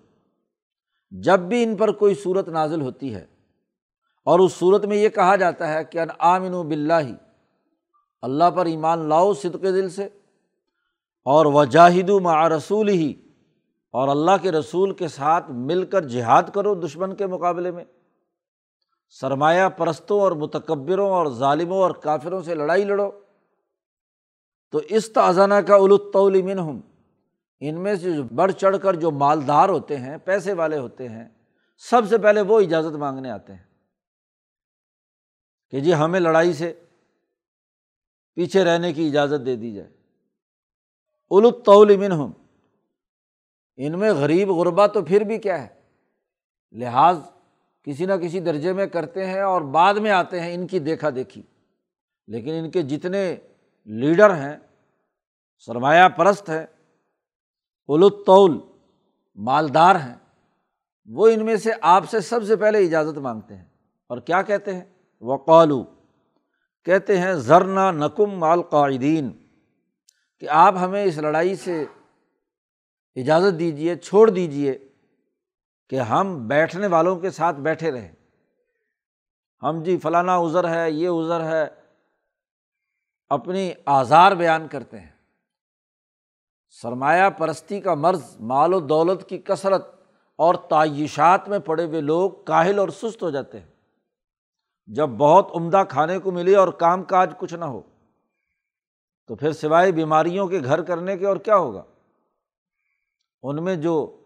جب 1.13 1.41
بھی 1.41 1.63
ان 1.63 1.77
پر 1.77 1.91
کوئی 1.95 2.15
صورت 2.15 2.49
نازل 2.49 2.81
ہوتی 2.81 3.15
ہے، 3.15 3.25
اور 4.27 4.41
اس 4.41 4.53
صورت 4.53 4.85
میں 4.85 4.97
یہ 4.97 5.09
کہا 5.09 5.37
جاتا 5.37 5.69
ہے 5.69 5.85
کہ 5.85 5.99
ان 5.99 6.09
آمن 6.19 6.55
و 6.55 6.63
بلّہ 6.63 7.01
ہی 7.01 7.15
اللہ 8.23 8.51
پر 8.55 8.67
ایمان 8.67 9.09
لاؤ 9.09 9.33
صدق 9.35 9.63
دل 9.65 9.89
سے، 9.91 10.09
اور 11.27 11.47
وجاہد 11.47 12.11
مع 12.23 12.49
رسول 12.49 12.89
ہی 12.89 13.13
اور 13.95 14.09
اللہ 14.09 14.43
کے 14.43 14.53
رسول 14.53 14.95
کے 14.95 15.09
ساتھ 15.09 15.51
مل 15.51 15.85
کر 15.87 16.05
جہاد 16.07 16.51
کرو 16.55 16.75
دشمن 16.77 17.15
کے 17.17 17.27
مقابلے 17.27 17.71
میں۔ 17.71 17.85
سرمایہ 19.17 19.69
پرستوں 19.69 20.21
اور 20.21 20.33
متکبروں 20.33 21.11
اور 21.11 21.27
ظالموں 21.35 21.79
اور 21.79 21.91
کافروں 22.03 22.43
سے 22.43 22.55
لڑائی 22.55 22.85
لڑو۔ 22.85 23.11
تو 24.73 24.81
اس 24.89 25.09
تعزانہ 25.13 25.55
کا 25.67 25.75
الطول 25.75 26.41
ہوں 26.59 26.81
ان 27.63 27.81
میں 27.83 27.95
سے 27.95 28.13
جو 28.13 28.23
بڑھ 28.35 28.53
چڑھ 28.53 28.77
کر 28.83 28.95
جو 28.95 29.11
مالدار 29.11 29.69
ہوتے 29.69 29.97
ہیں، 29.97 30.17
پیسے 30.25 30.53
والے 30.53 30.79
ہوتے 30.79 31.09
ہیں، 31.09 31.29
سب 31.83 32.09
سے 32.09 32.19
پہلے 32.19 32.41
وہ 32.41 32.61
اجازت 32.61 32.97
مانگنے 32.97 33.31
آتے 33.31 33.53
ہیں 33.53 33.67
کہ 35.73 35.81
جی 35.81 35.95
ہمیں 35.95 36.21
لڑائی 36.21 36.53
سے 36.53 36.73
پیچھے 38.37 38.65
رہنے 38.65 38.93
کی 38.93 39.07
اجازت 39.07 39.47
دے 39.47 39.57
دی 39.57 39.73
جائے۔ 39.75 39.91
الطول 41.31 42.13
ہوں 42.13 42.33
ان 43.79 43.99
میں 43.99 44.13
غریب 44.13 44.51
غربا 44.51 44.87
تو 44.87 45.05
پھر 45.05 45.25
بھی 45.25 45.39
کیا 45.39 45.63
ہے؟ 45.63 45.69
لحاظ 46.75 47.19
کسی 47.87 48.07
نہ 48.07 48.13
کسی 48.13 48.41
درجے 48.41 48.73
میں 48.73 48.87
کرتے 48.87 49.27
ہیں 49.27 49.41
اور 49.41 49.63
بعد 49.73 49.95
میں 49.95 50.11
آتے 50.11 50.41
ہیں 50.41 50.55
ان 50.55 50.67
کی 50.67 50.79
دیکھا 50.79 51.11
دیکھی، 51.11 51.43
لیکن 52.29 52.53
ان 52.55 52.71
کے 52.71 52.83
جتنے 52.83 53.37
لیڈر 53.89 54.35
ہیں، 54.35 54.57
سرمایہ 55.59 56.09
پرست 56.09 56.51
ہیں 56.51 56.67
الطول 57.89 58.61
مالدار 59.37 59.95
ہیں، 59.95 60.15
وہ 61.07 61.29
ان 61.29 61.45
میں 61.45 61.57
سے 61.57 61.71
آپ 61.81 62.11
سے 62.11 62.21
سب 62.21 62.45
سے 62.45 62.57
پہلے 62.57 62.85
اجازت 62.85 63.19
مانگتے 63.19 63.57
ہیں۔ 63.57 63.65
اور 64.07 64.19
کیا 64.19 64.43
کہتے 64.43 64.75
ہیں؟ 64.75 64.85
وقالو، 65.21 65.85
کہتے 66.85 67.19
ہیں، 67.19 67.35
ذرنا 67.35 67.91
نقم 67.91 68.27
مال 68.27 68.63
قائدین 68.63 69.47
کہ 70.41 70.49
آپ 70.49 70.75
ہمیں 70.77 71.05
اس 71.05 71.19
لڑائی 71.19 71.57
سے 71.57 71.85
اجازت 73.17 73.59
دیجیے 73.59 73.97
چھوڑ 73.97 74.31
دیجیے 74.31 74.79
کہ 75.89 76.01
ہم 76.01 76.49
بیٹھنے 76.49 76.87
والوں 76.87 77.17
کے 77.17 77.31
ساتھ 77.31 77.57
بیٹھے 77.57 77.91
رہیں۔ 77.91 78.13
ہم 79.63 79.83
جی 79.83 79.97
فلانا 79.97 80.37
ازر 80.37 80.69
ہے، 80.69 80.91
یہ 80.91 81.09
ازر 81.09 81.45
ہے 81.45 81.69
اپنی 83.29 83.73
آزار 83.87 84.33
بیان 84.33 84.69
کرتے 84.69 85.01
ہیں۔ 85.01 85.11
سرمایہ 86.69 87.31
پرستی 87.31 87.81
کا 87.81 87.95
مرض 87.95 88.41
مال 88.41 88.75
و 88.75 88.81
دولت 88.81 89.29
کی 89.29 89.39
کثرت 89.39 89.87
اور 90.37 90.55
تعیشات 90.55 91.49
میں 91.49 91.59
پڑے 91.59 91.85
ہوئے 91.85 92.01
لوگ 92.01 92.31
کاہل 92.31 92.79
اور 92.79 92.89
سست 92.89 93.23
ہو 93.23 93.31
جاتے 93.31 93.61
ہیں۔ 93.61 93.67
جب 94.87 95.09
بہت 95.09 95.51
عمدہ 95.55 95.83
کھانے 95.89 96.19
کو 96.19 96.31
ملے 96.31 96.57
اور 96.57 96.69
کام 96.69 97.03
کاج 97.03 97.33
کچھ 97.39 97.55
نہ 97.55 97.65
ہو، 97.65 97.83
تو 99.27 99.35
پھر 99.35 99.53
سوائے 99.53 99.93
بیماریوں 99.93 100.49
کے 100.49 100.61
گھر 100.65 100.83
کرنے 100.83 101.17
کے 101.17 101.27
اور 101.27 101.37
کیا 101.37 101.57
ہوگا؟ 101.57 101.83
ان 103.43 103.65
میں 103.65 103.77
جو 103.77 104.25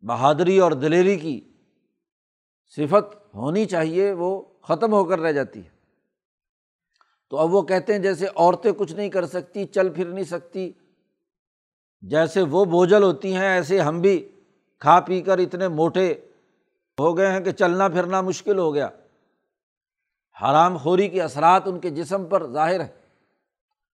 بہادری 0.00 0.58
اور 0.58 0.72
دلیری 0.72 1.16
کی 1.16 1.52
صفت 2.76 3.34
ہونی 3.34 3.64
چاہیے 3.64 4.12
وہ 4.12 4.42
ختم 4.62 4.92
ہو 4.92 5.04
کر 5.04 5.18
رہ 5.18 5.32
جاتی 5.32 5.64
ہے۔ 5.64 5.71
تو 7.32 7.38
اب 7.38 7.54
وہ 7.54 7.62
کہتے 7.62 7.92
ہیں 7.92 8.00
جیسے 8.00 8.26
عورتیں 8.36 8.72
کچھ 8.72 8.92
نہیں 8.92 9.08
کر 9.08 9.26
سکتی، 9.26 9.66
چل 9.66 9.88
پھر 9.88 10.06
نہیں 10.06 10.24
سکتی۔ 10.24 10.72
جیسے 12.00 12.42
وہ 12.42 12.64
بوجھل 12.64 13.02
ہوتی 13.02 13.34
ہیں، 13.34 13.48
ایسے 13.48 13.80
ہم 13.80 14.00
بھی 14.00 14.28
کھا 14.78 15.00
پی 15.00 15.20
کر 15.20 15.38
اتنے 15.38 15.68
موٹے 15.68 16.14
ہو 17.00 17.16
گئے 17.16 17.32
ہیں 17.32 17.40
کہ 17.40 17.52
چلنا 17.52 17.88
پھرنا 17.88 18.20
مشکل 18.20 18.58
ہو 18.58 18.74
گیا۔ 18.74 18.88
حرام 20.42 20.76
خوری 20.76 21.08
کے 21.08 21.22
اثرات 21.22 21.62
ان 21.66 21.80
کے 21.80 21.90
جسم 21.90 22.24
پر 22.24 22.46
ظاہر 22.46 22.80
ہے 22.80 22.88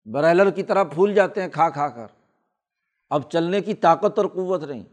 برائلر 0.05 0.51
کی 0.51 0.63
طرح 0.63 0.85
پھول 0.85 1.15
جاتے 1.15 1.43
ہیں 1.43 1.49
کھا 1.49 1.71
کھا 1.71 1.89
کر۔ 1.89 2.07
اب 3.11 3.31
چلنے 3.31 3.61
کی 3.61 3.75
طاقت 3.75 4.19
اور 4.19 4.27
قوت 4.27 4.63
نہیں۔ 4.63 4.85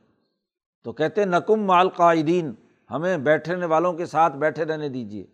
تو 0.84 0.92
کہتے 0.92 1.26
نقم 1.26 1.64
مال 1.64 1.90
قائدین 1.90 2.54
ہمیں 2.92 3.18
بیٹھنے 3.18 3.66
والوں 3.66 3.94
کے 3.94 4.06
ساتھ 4.06 4.34
بیٹھے 4.34 4.66
رہنے 4.66 4.90
دیجیے 4.90 5.26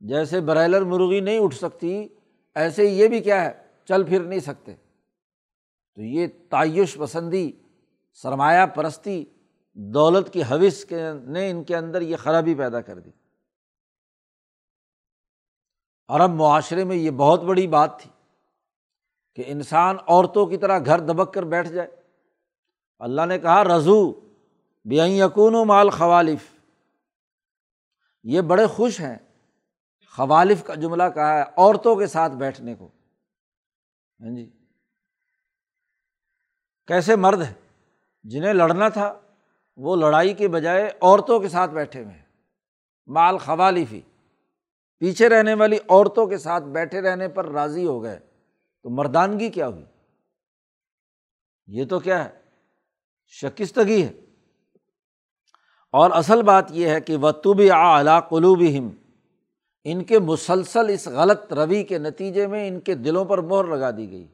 جیسے 0.00 0.40
برائلر 0.40 0.82
مرغی 0.82 1.20
نہیں 1.20 1.38
اٹھ 1.38 1.54
سکتی، 1.54 2.08
ایسے 2.54 2.84
یہ 2.84 3.08
بھی 3.08 3.20
کیا 3.20 3.44
ہے، 3.44 3.62
چل 3.84 4.06
پھر 4.06 4.22
نہیں 4.22 4.40
سکتے۔ 4.40 4.74
تو 5.94 6.02
یہ 6.02 6.26
تعیش 6.50 6.98
پسندی، 6.98 7.52
سرمایہ 8.12 8.66
پرستی، 8.66 9.24
دولت 9.72 10.32
کی 10.32 10.42
حوث 10.42 10.84
کے 10.84 11.12
نے 11.26 11.50
ان 11.50 11.64
کے 11.64 11.76
اندر 11.76 12.00
یہ 12.00 12.16
خرابی 12.16 12.54
پیدا 12.54 12.80
کر 12.80 12.98
دی۔ 12.98 13.10
عرب 16.08 16.30
معاشرے 16.30 16.84
میں 16.84 16.96
یہ 16.96 17.10
بہت 17.10 17.42
بڑی 17.42 17.66
بات 17.66 18.00
تھی 18.00 18.10
کہ 19.34 19.44
انسان 19.46 19.96
عورتوں 20.06 20.46
کی 20.46 20.56
طرح 20.56 20.78
گھر 20.86 20.98
دبک 20.98 21.34
کر 21.34 21.42
بیٹھ 21.42 21.68
جائے۔ 21.68 21.88
اللہ 22.98 23.26
نے 23.26 23.38
کہا، 23.38 23.64
رضو 23.64 24.12
بے 24.84 25.08
یقون 25.08 25.54
و 25.54 25.64
مال 25.64 25.90
خوالف 25.90 26.40
یہ 28.22 28.40
بڑے 28.40 28.66
خوش 28.66 29.00
ہیں۔ 29.00 29.18
خوالف 30.16 30.64
کا 30.64 30.74
جملہ 30.74 31.02
کہا 31.14 31.38
ہے 31.38 31.42
عورتوں 31.42 31.96
کے 31.96 32.06
ساتھ 32.06 32.32
بیٹھنے 32.32 32.74
کو۔ 32.74 32.88
ہاں 34.20 34.36
جی۔ 34.36 34.50
کیسے 36.86 37.16
مرد 37.16 37.42
ہے 37.42 37.54
جنہیں 38.22 38.52
لڑنا 38.52 38.88
تھا، 38.88 39.20
وہ 39.76 39.96
لڑائی 39.96 40.34
کے 40.34 40.48
بجائے 40.48 40.90
عورتوں 41.02 41.40
کے 41.40 41.48
ساتھ 41.48 41.70
بیٹھے 41.70 42.04
ہوئے 42.04 42.14
ہیں۔ 42.14 42.24
مال 43.06 43.38
خوالفی 43.38 44.00
پیچھے 44.98 45.28
رہنے 45.28 45.54
والی 45.54 45.76
عورتوں 45.76 46.26
کے 46.26 46.38
ساتھ 46.38 46.64
بیٹھے 46.64 47.00
رہنے 47.00 47.28
پر 47.28 47.48
راضی 47.48 47.86
ہو 47.86 48.02
گئے۔ 48.02 48.18
تو 48.82 48.90
مردانگی 48.90 49.48
کیا 49.48 49.68
ہوئی؟ 49.68 49.84
یہ 51.66 51.84
تو 51.84 52.00
کیا 52.00 52.24
ہے؟ 52.24 52.40
شکستگی 53.26 54.02
ہے۔ 54.02 54.12
اور 55.92 56.10
اصل 56.10 56.42
بات 56.42 56.64
یہ 56.70 56.88
ہے 56.88 57.00
کہ 57.00 57.16
وہ 57.16 57.30
تب 57.30 57.60
اعلیٰ 57.70 58.28
قلوب 58.28 58.62
ہم 58.78 58.99
ان 59.84 60.04
کے 60.04 60.18
مسلسل 60.18 60.88
اس 60.88 61.08
غلط 61.08 61.52
روی 61.52 61.82
کے 61.84 61.98
نتیجے 61.98 62.46
میں 62.46 62.68
ان 62.68 62.80
کے 62.80 62.94
دلوں 62.94 63.24
پر 63.24 63.38
مہر 63.38 63.64
لگا 63.64 63.90
دی 63.90 64.10
گئی۔ 64.10 64.26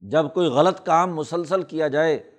جب 0.00 0.32
کوئی 0.34 0.48
غلط 0.48 0.86
کام 0.86 1.14
مسلسل 1.14 1.62
کیا 1.62 1.88
جائے، 1.88 2.30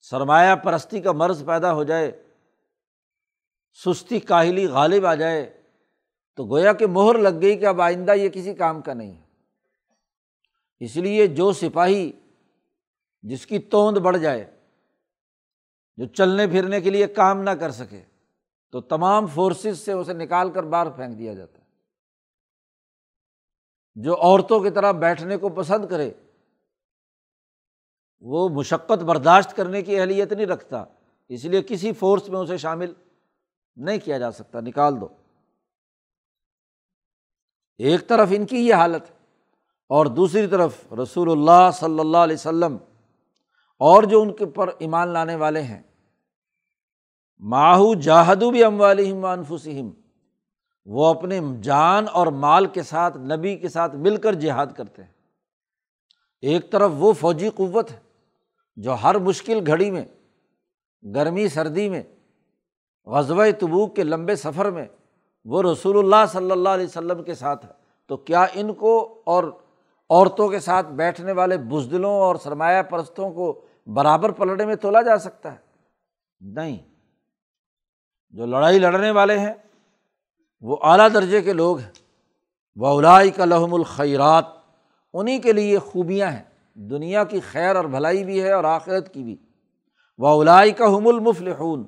سرمایہ 0.00 0.54
پرستی 0.56 1.00
کا 1.00 1.12
مرض 1.12 1.44
پیدا 1.46 1.72
ہو 1.72 1.84
جائے، 1.84 2.22
سستی 3.84 4.20
کاہلی 4.20 4.66
غالب 4.66 5.06
آ 5.06 5.14
جائے، 5.14 5.62
تو 6.34 6.44
گویا 6.44 6.72
کہ 6.72 6.86
مہر 6.86 7.18
لگ 7.18 7.40
گئی 7.42 7.58
کہ 7.58 7.66
اب 7.66 7.80
آئندہ 7.80 8.12
یہ 8.12 8.28
کسی 8.28 8.54
کام 8.54 8.80
کا 8.82 8.94
نہیں۔ 8.94 9.14
ہے 9.14 9.24
اس 10.80 10.96
لیے 10.96 11.26
جو 11.26 11.52
سپاہی 11.52 12.12
جس 13.22 13.46
کی 13.46 13.58
توند 13.58 13.98
بڑھ 13.98 14.18
جائے، 14.18 14.44
جو 15.96 16.06
چلنے 16.06 16.46
پھرنے 16.46 16.80
کے 16.80 16.90
لیے 16.90 17.06
کام 17.06 17.42
نہ 17.42 17.50
کر 17.50 17.70
سکے 17.70 18.02
تو 18.70 18.80
تمام 18.80 19.26
فورسز 19.26 19.78
سے 19.78 19.92
اسے 19.92 20.12
نکال 20.12 20.50
کر 20.50 20.62
باہر 20.62 20.90
پھینک 20.90 21.18
دیا 21.18 21.34
جاتا 21.34 21.58
ہے۔ 21.58 21.66
جو 23.94 24.16
عورتوں 24.16 24.60
کی 24.60 24.70
طرح 24.70 24.92
بیٹھنے 24.92 25.36
کو 25.36 25.48
پسند 25.48 25.84
کرے، 25.90 26.12
وہ 28.20 28.48
مشقت 28.48 29.02
برداشت 29.02 29.56
کرنے 29.56 29.82
کی 29.82 30.00
اہلیت 30.00 30.32
نہیں 30.32 30.46
رکھتا۔ 30.46 30.84
اس 31.28 31.44
لیے 31.44 31.62
کسی 31.62 31.92
فورس 31.92 32.28
میں 32.28 32.40
اسے 32.40 32.56
شامل 32.56 32.92
نہیں 33.76 33.98
کیا 33.98 34.18
جا 34.18 34.30
سکتا۔ 34.30 34.60
نکال 34.60 35.00
دو۔ 35.00 35.08
ایک 37.78 38.08
طرف 38.08 38.28
ان 38.30 38.46
کی 38.46 38.56
یہ 38.56 38.74
حالت 38.74 39.02
اور 39.88 40.06
دوسری 40.06 40.46
طرف 40.46 40.92
رسول 41.02 41.30
اللہ 41.30 41.70
صلی 41.72 42.00
اللہ 42.00 42.16
علیہ 42.16 42.34
وسلم 42.34 42.76
اور 43.78 44.02
جو 44.02 44.22
ان 44.22 44.34
کے 44.34 44.46
پر 44.46 44.70
ایمان 44.78 45.08
لانے 45.08 45.34
والے 45.34 45.62
ہیں 45.62 45.82
ماہو 47.38 47.94
جاہدو 47.94 48.50
بھی 48.50 48.64
ام 48.64 48.80
والم 48.80 49.24
وانفسم 49.24 49.90
وہ 50.84 51.06
اپنے 51.06 51.40
جان 51.62 52.04
اور 52.12 52.26
مال 52.26 52.66
کے 52.66 52.82
ساتھ، 52.82 53.16
نبی 53.16 53.56
کے 53.56 53.68
ساتھ 53.68 53.96
مل 53.96 54.16
کر 54.16 54.34
جہاد 54.34 54.66
کرتے 54.76 55.02
ہیں۔ 55.02 55.10
ایک 56.40 56.72
طرف 56.72 56.90
وہ 56.94 57.12
فوجی 57.12 57.50
قوت 57.50 57.92
ہے 57.92 57.98
جو 58.76 58.96
ہر 59.02 59.18
مشکل 59.18 59.60
گھڑی 59.66 59.90
میں، 59.90 60.04
گرمی 61.14 61.48
سردی 61.48 61.88
میں، 61.88 62.02
غزوہ 63.06 63.44
تبوک 63.60 63.96
کے 63.96 64.04
لمبے 64.04 64.36
سفر 64.36 64.70
میں 64.70 64.86
وہ 65.44 65.62
رسول 65.62 65.98
اللہ 65.98 66.26
صلی 66.32 66.50
اللہ 66.50 66.68
علیہ 66.68 66.86
وسلم 66.86 67.22
کے 67.22 67.34
ساتھ 67.34 67.66
ہے۔ 67.66 67.70
تو 68.06 68.16
کیا 68.16 68.46
ان 68.54 68.74
کو 68.74 69.22
اور 69.26 69.44
عورتوں 70.10 70.48
کے 70.48 70.58
ساتھ 70.58 70.86
بیٹھنے 70.86 71.32
والے 71.32 71.56
بزدلوں 71.56 72.14
اور 72.14 72.36
سرمایہ 72.36 72.82
پرستوں 72.82 73.30
کو 73.30 73.64
برابر 73.86 74.30
پلڑے 74.30 74.66
میں 74.66 74.76
تولا 74.76 75.02
جا 75.02 75.18
سکتا 75.18 75.52
ہے؟ 75.52 75.58
نہیں۔ 76.40 76.95
جو 78.30 78.46
لڑائی 78.46 78.78
لڑنے 78.78 79.10
والے 79.10 79.38
ہیں، 79.38 79.54
وہ 80.60 80.76
اعلیٰ 80.82 81.08
درجے 81.14 81.42
کے 81.42 81.52
لوگ 81.52 81.78
ہیں۔ 81.78 81.92
وہ 82.76 83.00
کا 83.36 83.44
لحم 83.44 83.74
الخیرات 83.74 84.44
انہیں 85.12 85.38
کے 85.38 85.52
لیے 85.52 85.78
خوبیاں 85.78 86.30
ہیں۔ 86.30 86.42
دنیا 86.74 87.24
کی 87.24 87.40
خیر 87.40 87.76
اور 87.76 87.84
بھلائی 87.84 88.24
بھی 88.24 88.42
ہے 88.42 88.52
اور 88.52 88.64
آخرت 88.64 89.14
کی 89.14 89.22
بھی۔ 89.22 89.36
وہ 90.18 90.44
کا 90.78 90.86
حم 90.86 91.08
المفلحون۔ 91.08 91.84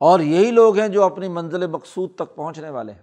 اور 0.00 0.20
یہی 0.20 0.50
لوگ 0.50 0.78
ہیں 0.78 0.88
جو 0.88 1.02
اپنی 1.02 1.28
منزل 1.28 1.66
مقصود 1.66 2.14
تک 2.14 2.36
پہنچنے 2.36 2.70
والے 2.70 2.92
ہیں۔ 2.92 3.02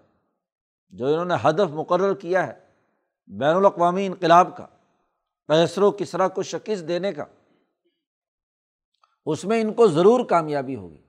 جو 0.89 1.07
انہوں 1.07 1.25
نے 1.25 1.33
ہدف 1.43 1.71
مقرر 1.71 2.13
کیا 2.13 2.47
ہے 2.47 2.53
بین 3.27 3.55
الاقوامی 3.55 4.05
انقلاب 4.05 4.57
کا 4.57 4.65
پیسر 5.47 5.81
و 5.81 5.91
کسرا 5.91 6.27
کو 6.27 6.43
شکست 6.43 6.87
دینے 6.87 7.13
کا۔ 7.13 7.23
اس 9.25 9.45
میں 9.45 9.61
ان 9.61 9.73
کو 9.73 9.87
ضرور 9.87 10.25
کامیابی 10.25 10.75
ہوگی۔ 10.75 11.04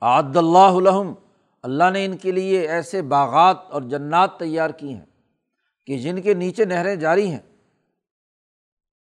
عد 0.00 0.36
اللہ 0.36 0.90
علم 0.90 1.14
اللہ 1.62 1.90
نے 1.90 2.04
ان 2.04 2.16
کے 2.16 2.32
لیے 2.32 2.68
ایسے 2.68 3.02
باغات 3.02 3.56
اور 3.70 3.82
جنات 3.82 4.38
تیار 4.38 4.70
کی 4.70 4.94
ہیں 4.94 5.06
کہ 5.86 5.98
جن 5.98 6.22
کے 6.22 6.34
نیچے 6.34 6.64
نہریں 6.64 6.96
جاری 6.96 7.30
ہیں۔ 7.30 7.56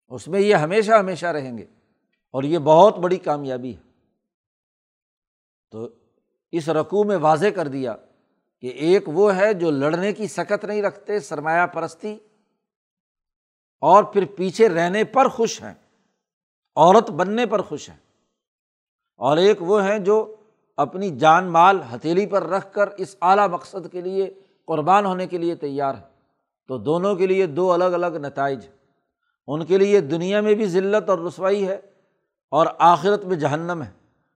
اس 0.07 0.27
میں 0.27 0.39
یہ 0.39 0.55
ہمیشہ 0.55 0.91
ہمیشہ 0.91 1.25
رہیں 1.25 1.57
گے 1.57 1.65
اور 2.31 2.43
یہ 2.43 2.59
بہت 2.59 2.97
بڑی 2.97 3.17
کامیابی 3.17 3.75
ہے۔ 3.75 3.81
تو 5.71 5.89
اس 6.51 6.69
رقوع 6.69 7.03
میں 7.03 7.17
واضح 7.17 7.47
کر 7.55 7.67
دیا 7.67 7.95
کہ 8.59 8.67
ایک 8.67 9.03
وہ 9.07 9.35
ہے 9.35 9.53
جو 9.53 9.71
لڑنے 9.71 10.13
کی 10.13 10.27
سکت 10.27 10.65
نہیں 10.65 10.81
رکھتے، 10.81 11.19
سرمایہ 11.19 11.67
پرستی، 11.67 12.17
اور 13.79 14.03
پھر 14.03 14.25
پیچھے 14.25 14.69
رہنے 14.69 15.03
پر 15.03 15.27
خوش 15.27 15.61
ہیں، 15.61 15.73
عورت 16.75 17.11
بننے 17.11 17.45
پر 17.45 17.61
خوش 17.61 17.89
ہیں۔ 17.89 17.97
اور 19.15 19.37
ایک 19.37 19.61
وہ 19.61 19.83
ہیں 19.83 19.99
جو 19.99 20.34
اپنی 20.77 21.09
جان 21.09 21.45
مال 21.45 21.81
ہتھیلی 21.95 22.25
پر 22.25 22.43
رکھ 22.43 22.73
کر 22.73 22.89
اس 22.97 23.15
اعلیٰ 23.21 23.49
مقصد 23.49 23.91
کے 23.91 24.01
لیے 24.01 24.33
قربان 24.65 25.05
ہونے 25.05 25.27
کے 25.27 25.37
لیے 25.37 25.55
تیار 25.55 25.95
ہے 25.95 26.15
تو 26.67 26.77
دونوں 26.77 27.15
کے 27.15 27.27
لیے 27.27 27.45
دو 27.45 27.73
الگ 27.73 27.83
الگ 27.83 28.05
نتائج 28.05 28.67
ان 29.47 29.65
کے 29.65 29.77
لیے 29.77 30.01
دنیا 30.01 30.41
میں 30.41 30.53
بھی 30.53 30.65
ذلت 30.65 31.09
اور 31.09 31.19
رسوائی 31.19 31.67
ہے 31.67 31.75
اور 32.51 32.67
آخرت 32.79 33.25
میں 33.25 33.35
جہنم 33.35 33.81
ہے۔ 33.81 33.91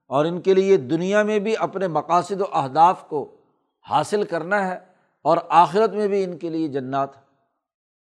اور 0.06 0.24
ان 0.24 0.40
کے 0.40 0.54
لیے 0.54 0.76
دنیا 0.76 1.22
میں 1.22 1.38
بھی 1.38 1.56
اپنے 1.56 1.88
مقاصد 1.88 2.40
و 2.40 2.44
اہداف 2.52 3.08
کو 3.08 3.36
حاصل 3.90 4.22
کرنا 4.22 4.68
ہے 4.68 4.78
اور 5.22 5.36
آخرت 5.48 5.90
میں 5.90 6.08
بھی 6.08 6.24
ان 6.24 6.38
کے 6.38 6.50
لیے 6.50 6.68
جنات 6.68 7.16
ہے 7.16 7.22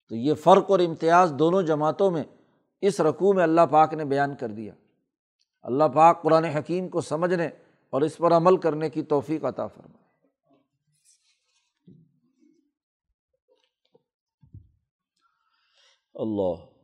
تو 0.10 0.16
یہ 0.16 0.34
فرق 0.34 0.72
اور 0.72 0.80
امتیاز 0.80 1.34
دونوں 1.40 1.62
جماعتوں 1.62 2.12
میں 2.12 2.24
اس 2.82 3.02
رقوع 3.02 3.34
میں 3.34 3.44
اللہ 3.44 3.62
پاک 3.72 3.94
نے 3.94 4.06
بیان 4.06 4.36
کر 4.36 4.48
دیا۔ 4.48 4.74
اللہ 5.62 5.84
پاک 5.84 6.22
قرآن 6.22 6.44
حکیم 6.44 6.88
کو 6.88 7.02
سمجھنے 7.02 7.50
اور 7.89 8.02
اس 8.02 8.17
پر 8.17 8.32
عمل 8.32 8.58
کرنے 8.58 8.89
کی 8.89 9.04
توفیق 9.04 9.45
عطا 9.45 9.67
فرمائے۔ 9.67 10.08
اللہ۔ 16.13 16.78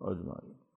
اجمائی 0.00 0.57